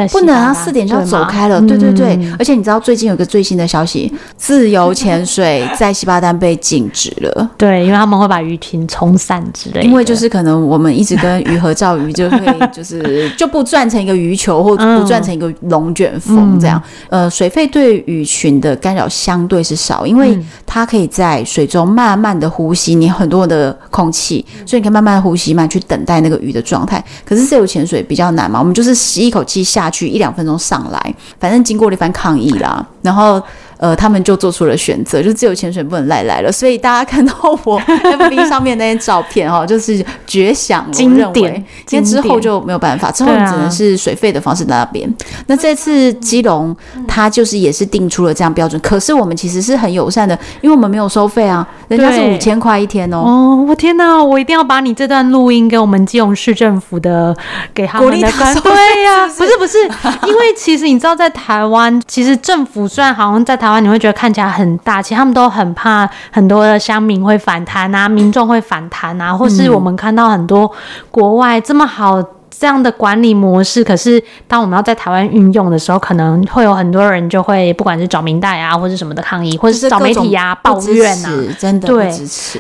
[0.09, 1.61] 不能啊，四点就要走开了。
[1.63, 7.51] 对对对，嗯、而且你知道最近有个最新的消息，自由潜水 在西巴丹被禁止了。
[7.57, 9.83] 对，因为他们会把鱼群冲散之类的。
[9.83, 12.39] 因为就是可能我们一直跟鱼合照，鱼就会
[12.73, 16.81] 就是 就不转成一个鱼球，或不转成一个龙卷风这样。
[17.09, 27.03] 嗯、呃，水肺对鱼群的干扰相对是少，因为它可以在水中慢慢的呼吸，你很多的空气，所以你可以慢慢呼吸，慢慢去等待那个鱼的状态。
[27.25, 29.88] 可是自由潜水比较难嘛，我们就是吸一口气下。
[29.91, 33.43] 去一两分钟上来，反正经过了一番抗议啦，然后。
[33.79, 36.51] 呃，他们就做出了选择，就自由潜水不能赖来了。
[36.51, 37.33] 所以大家看到
[37.65, 41.55] 我 FB 上面那些照片哈，就是绝响，经典。
[41.87, 45.09] 今天之后就没有办法，之后只能是水费的方式在那边。
[45.09, 45.15] 啊、
[45.47, 46.77] 那这次基隆，
[47.07, 48.81] 他就是也是定出了这样标准。
[48.81, 53.19] 可是我们其实是很友善的，因为我们没有收费啊，人家是五千块一天哦。
[53.19, 57.33] 哦，我天哪，我一定要把你这段录音给我们基隆市政府的
[57.73, 58.55] 给他们的官。
[58.57, 59.79] 对呀、啊，不是不是，
[60.27, 63.68] 因为其实你知道，在台湾，其实政府虽然好像在台。
[63.81, 70.71] 你会觉得看起来很大，其实他们都很怕很多的乡民会反弹啊，民众会反弹啊，或是我们看到很多
[71.11, 82.13] 国外这么好这样的管理模式，可是当我们要在台湾运用的时候，可能会有很多人就会不管是找民代啊，或者什么的抗议，或者是找媒体啊抱怨啊，真的对，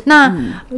[0.04, 0.32] 那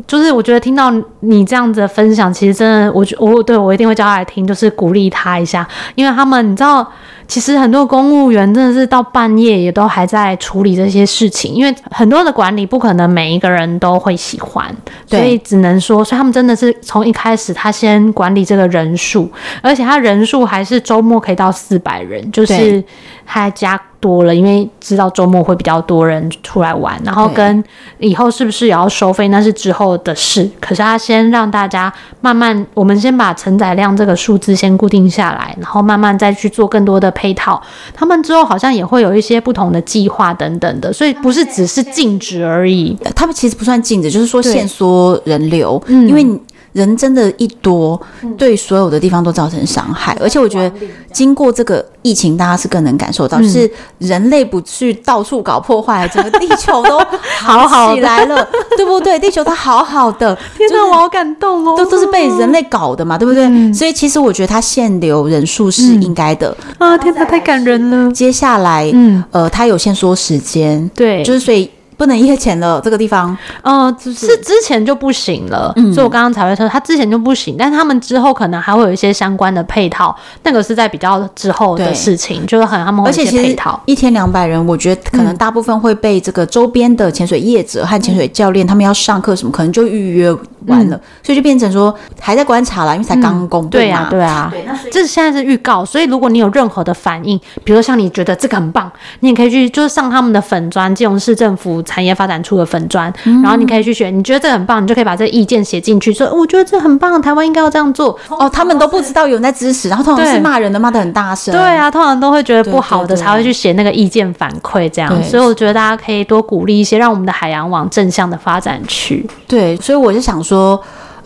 [0.07, 6.87] 就是我觉得听到你这样子的分享，其实真的，我我对我一定会叫他来听，就是鼓励他一下，因为他们你知道。
[7.31, 14.66] 其实很多公务员真的是到半夜也都还在处理这些事情，因为很多的管理不可能每一个人都会喜欢，
[15.07, 19.31] 所以只能说，所以他们真的是从一开始他先管理这个人数，
[19.62, 22.83] 而且他人数还是周末可以到四百人，就是
[23.24, 23.81] 还加。
[24.01, 27.62] 多了，因为知道周末会比较多人出来玩，然后跟
[27.98, 30.51] 以后是不是也要收费，那是之后的事。
[30.59, 37.61] 可是他先让大家慢慢，我们先把承载量这个数字先固定下来，然后慢慢再去做更多的配套。
[37.94, 42.96] 他们之后好像也会有一些不同的计划等等的，所以不是只是禁止而已。
[43.14, 46.40] 他们其实不算禁止，就是说限缩人流，嗯，因为。
[46.72, 48.00] 人真的，一多，
[48.38, 50.16] 对所有的地方都造成伤害。
[50.20, 50.72] 而且我觉得，
[51.12, 56.98] 经过这个疫情，大家是更能感受到，就是人类不去到处搞破坏，整个地球都
[57.42, 58.46] 好好起来了，
[58.76, 59.18] 对不对？
[59.18, 61.76] 地球它好好的，天哪，我好感动哦！
[61.76, 63.72] 都都是被人类搞的嘛，对不对？
[63.72, 66.96] 所以其实我觉得它限流人数是应该的啊！
[66.96, 68.10] 天哪，太感人了。
[68.12, 71.68] 接下来，嗯，呃，它有限缩时间，对，就是所以。
[72.01, 83.78] 不能夜潜了，这个地方，呃，是之前就不行了，嗯、所以我刚刚才会说，他之前就不行，但他们之后可能还会有一些相关的配套，那个是在比较之后的事情，就是很他们会有一些配套。
[83.84, 90.32] 一天两百人，我觉得可能大部分会被这个周边的潜水业者和潜水教练，嗯、他们要上课什么，可能就预约
[90.68, 93.70] 完了，嗯、所以就变成说还在观察啦，因为才刚公布嘛。
[93.70, 94.22] 对呀，对。
[94.22, 98.90] 啊，对，那这是现在是预告，所以如果你有任何的反应，比如说像你觉得这个很棒，
[99.20, 103.12] 你也可以去就是上他们的粉砖，金融市政府产业发展处的粉砖，
[103.43, 108.16] 然后你可以去选，你觉得这很棒，你就可以把这个意见写进去，说我觉得这很棒，台湾应该要这样做。
[108.28, 111.53] 哦，他们都不知道有人在支持，然后通常是骂人的，骂的很大声。
[111.53, 115.11] 对啊，通常都会觉得不好的才会去写那个意见反馈这样。
[115.24, 119.28] 所以我觉得大家可以多鼓励一些，让我们的海洋网正向的发展去。
[119.49, 120.80] 对，所以我就想说。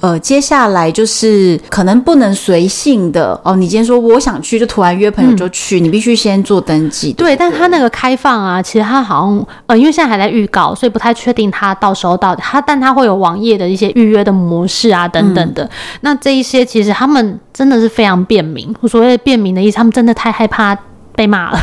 [0.05, 3.57] 呃，接下来就是可能不能随性的哦。
[3.57, 7.11] 你今天说我想去，就突然约朋友就去，嗯、你必须先做登记。
[7.15, 15.65] 对，但他那个开放啊，其实他好像呃，因为现在还在预告，所以不太确定他到时候到他，但他会有网页的一些预约的模式啊等等的。
[15.65, 15.71] 嗯、
[16.03, 18.77] 那这一些其实他们真的是非常便民。
[18.83, 20.77] 我所谓的便民的意思，他们真的太害怕。
[21.15, 21.59] 被骂了。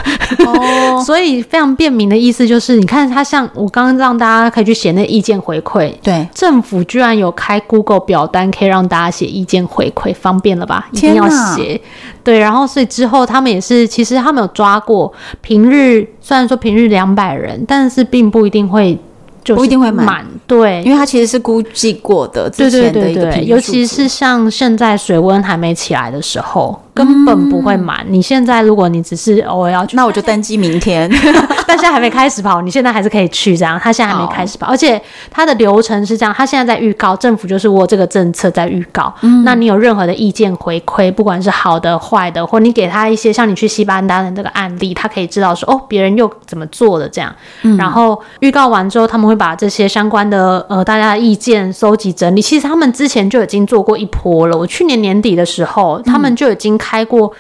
[0.45, 10.88] 哦， 所以非常便民的意思就是，你看它像我刚刚让大家可以去写那意见回馈，对，政府居然有开 Google 表单可以让大家写意见回馈，方便了吧？
[10.91, 11.80] 一定要写。
[12.24, 18.97] 对，然后所以之后他们也是，其实他们有抓过平日，虽然说平日两百人，但是并不一定会。
[19.43, 26.80] 就不一定会满，对，因为它其实是估计过的，对对对对，尤其是像现在水温还没起来的时候。
[26.94, 28.06] 根本不会满。
[28.10, 31.10] 你现在如果你只是偶尔要去，那我就登机明天。
[31.68, 33.80] 但现在还没开始跑，你现在还是可以去这样。
[33.82, 39.14] 他现在还没开始跑，而且他的流程是这样：他现在在预告，政府就是我这个政策在预告。
[39.22, 47.34] 嗯，那你有任何的意见回馈，不管是好的坏的，或你给他一些像你去西班牙的这个案例，他可以知道说哦，别人又怎么做的这样。
[47.62, 52.42] 嗯，然后预告完之后，他们会把这些相关的呃大家的意见收集整理。
[52.42, 54.58] 其实他们之前就已经做过一波了。
[54.58, 56.78] 我去年年底的时候，他们就已经。
[56.82, 57.32] 开过，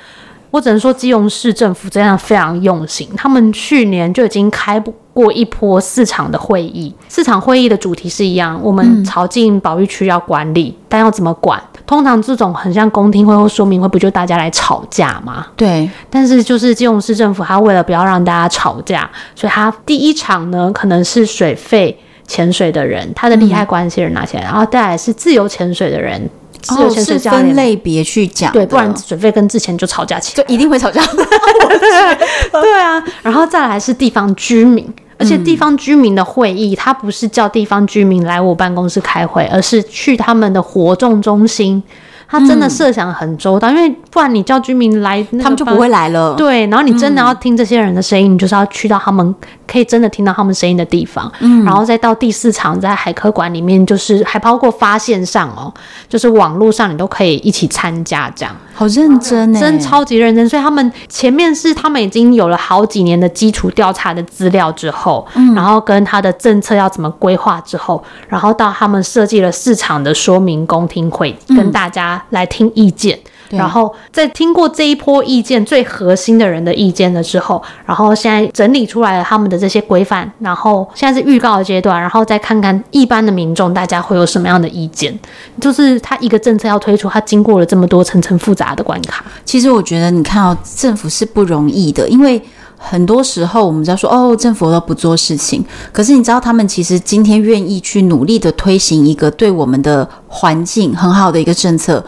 [0.51, 3.09] 我只能说基隆市政府真的非常用心。
[3.17, 4.79] 他们去年就已经开
[5.13, 8.59] 过一波四场的会议，四场会议的主题是一样。
[8.63, 11.61] 我们朝进保育区要管理，嗯，但要怎么管？
[11.85, 15.47] 通常这种很像公听会或说明会，不就大家来吵架吗？
[15.57, 15.89] 对。
[16.09, 26.29] 但是就是基隆市政府，他为了不要让大家吵架，所以他第一场呢，可能是水费潜水的人，他的利害关系人拿起来，嗯，然后再来是自由潜水的人。
[26.69, 31.01] 哦，是分类别去讲，对，不然水肺跟之前就吵架起来，就一定会吵架。
[32.51, 34.87] 对啊，然后再来是地方居民，
[35.17, 41.81] 而且地方居民的会议，他不是叫地方居民来我办公室开会，而是去他们的活动中心。
[42.29, 46.33] 他真的设想很周到，嗯，因为不然你叫居民来，他们就不会来了。
[46.35, 49.35] 对，然后你真的要听这些人的声音，嗯，你就是要去到他们
[49.71, 55.73] 可以真的听到他们声音的地方，嗯，然后再到第四场在海科馆里面，就是还包括发现上哦，
[56.09, 58.53] 就是网络上你都可以一起参加，这样。
[58.73, 60.47] 好认真呢，真超级认真。
[60.49, 72.01] 所以他们前面是他们已经有了好几年的基础调查的资料之后，嗯，然后跟他的政策要怎么规划之后，然后到他们设计了市场的说明公听会，跟大家。
[72.31, 73.17] 来听意见，
[73.49, 85.17] 然后在听过这一波意见最核心的人的意见了之后，然后现在整理出来了他们的这些规范，然后现在是预告的阶段，然后再看看一般的民众大家会有什么样的意见。
[85.61, 89.23] 就是他一个政策要推出，他经过了这么多层层复杂的关卡。
[89.45, 92.41] 其实我觉得，你看到政府是不容易的，因为
[92.77, 102.03] 很多时候我们在说哦，政府都不做事情，可是你知道他们其实今天愿意去努力的推行一个对我们的环境很好的一个政策。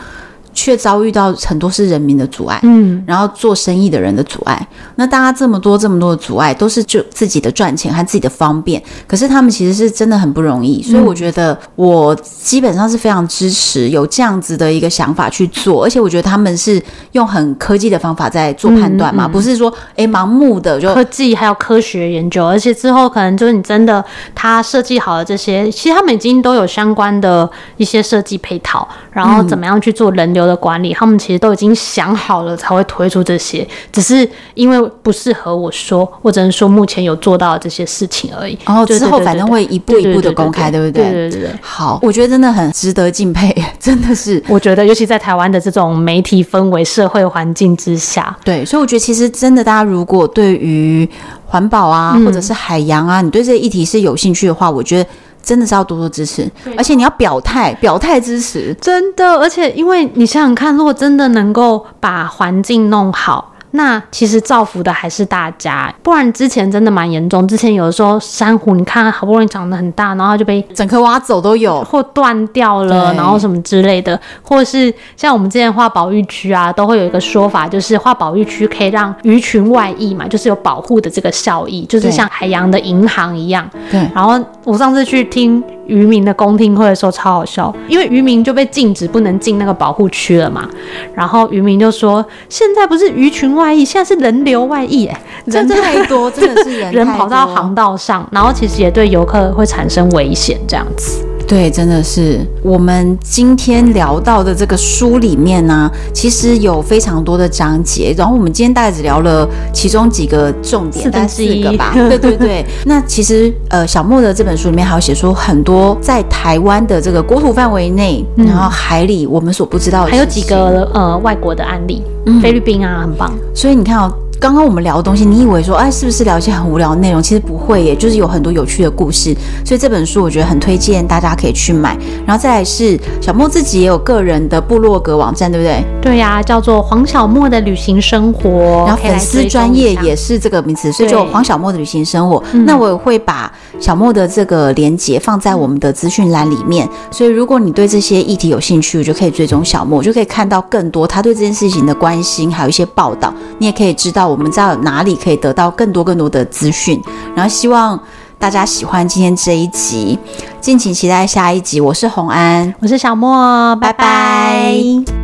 [0.54, 4.68] 却遭遇到很多是人民的阻碍，嗯，然后做生意的人的阻碍。
[4.96, 8.82] 那大家这么多这么多的阻碍，都是就自己的赚钱和自己的方便。
[9.08, 15.84] 可是他们其实是真的很不容易，所以我觉得我基本上是非常支持有这样子的一个想法去做。
[15.84, 16.82] 而且我觉得他们是
[17.14, 22.46] 用很科技的方法在做判断嘛，不是说诶盲目的就科技还有科学研究。
[22.46, 24.04] 而且之后可能就是你真的
[24.36, 38.58] 他设计好了这些，其实他们已经都有相关的一些设计配套，然后怎么样去做人流的管理，他们其实都已经想好了才会推出这些，只是因为不适合我说，我只能说目前有做到这些事情而已。
[38.66, 41.04] 然后之后反正会一步一步的公开，对不对？
[41.04, 41.50] 对对对对。
[41.62, 44.42] 好，我觉得真的很值得敬佩， 真的是。
[44.48, 51.10] 我觉得，尤其在台湾的这种媒体氛围、社会环境之下，对，所以我觉得其实真的，大家如果对于
[51.46, 55.10] 环保啊，或者是海洋啊，你对这个议题是有兴趣的话，我觉得。
[55.44, 59.36] 真的是要多多支持，而且你要表态，表态支持，真的。
[59.40, 63.53] 而且，因为你想想看，如果真的能够把环境弄好。
[63.76, 67.48] 那其实造福的还是大家，不然之前真的蛮严重。
[67.48, 83.68] 之前有的时候珊瑚，你看好不容易长得很大，然后就被整颗挖走都有，或断掉了，然后什么之类的，或是像我们之前画保育区啊，都会有一个说法，就是画保育区可以让鱼群外溢嘛，就是有保护的这个效益，就是像海洋的银行一样。
[83.90, 84.00] 对。
[84.14, 85.64] 然后我上次去听。
[85.86, 90.68] 渔民的公听会的时候超好笑，因为渔民就被禁止不能进那个保护区了嘛。
[91.14, 108.14] 然后渔民就说：“现在不是鱼群外溢，现在是人流外溢，哎，人太多，真的是人 人跑到航道上，然后其实也对游客会产生危险，这样子。”对，真的是我们今天聊到的这个书里面呢、啊，其实有非常多的章节。
[108.18, 111.92] 然后我们今天大概只聊了其中几个重点，大概四个吧。
[112.10, 112.66] 对对对。
[112.86, 122.02] 那其实呃，小莫的这本书里面还有写出很多在台湾的这个国土范围内，嗯、然后海里我们所不知道的，还有几个呃外国的案例，
[122.42, 123.32] 菲律宾啊，很棒。
[123.54, 124.12] 所以你看哦。
[124.44, 127.24] 刚刚我们聊的东西，你以为说，哎，是不是聊一些很无聊的内容？
[127.24, 129.34] 其实不会耶，就是有很多有趣的故事。
[129.66, 131.98] 所以这本书我觉得很推荐，大家可以去买。
[132.26, 135.82] 然后再来是小莫自己也有个人的部落格网站，对不对？
[136.02, 138.84] 对呀、啊，叫做黄小莫的旅行生活。
[138.86, 142.44] 然后粉丝专业也是这个名词，所以就黄小莫的旅行生活。
[142.66, 146.86] 那我也会把小莫的这个连接放在我们的资讯栏里面。
[147.10, 153.34] 所以如果你对这些议题有兴趣，我就可以追踪小莫，就可以看到更多他对这件事情的关心，还有一些报道。
[153.58, 154.33] 你也可以知道。
[154.34, 157.00] 我们知道哪里可以得到更多更多的资讯，
[157.36, 157.98] 然后希望
[158.40, 160.18] 大家喜欢今天这一集，
[160.60, 161.80] 敬请期待下一集。
[161.80, 164.04] 我是红安，我是小莫，拜拜。
[164.04, 165.23] 拜拜。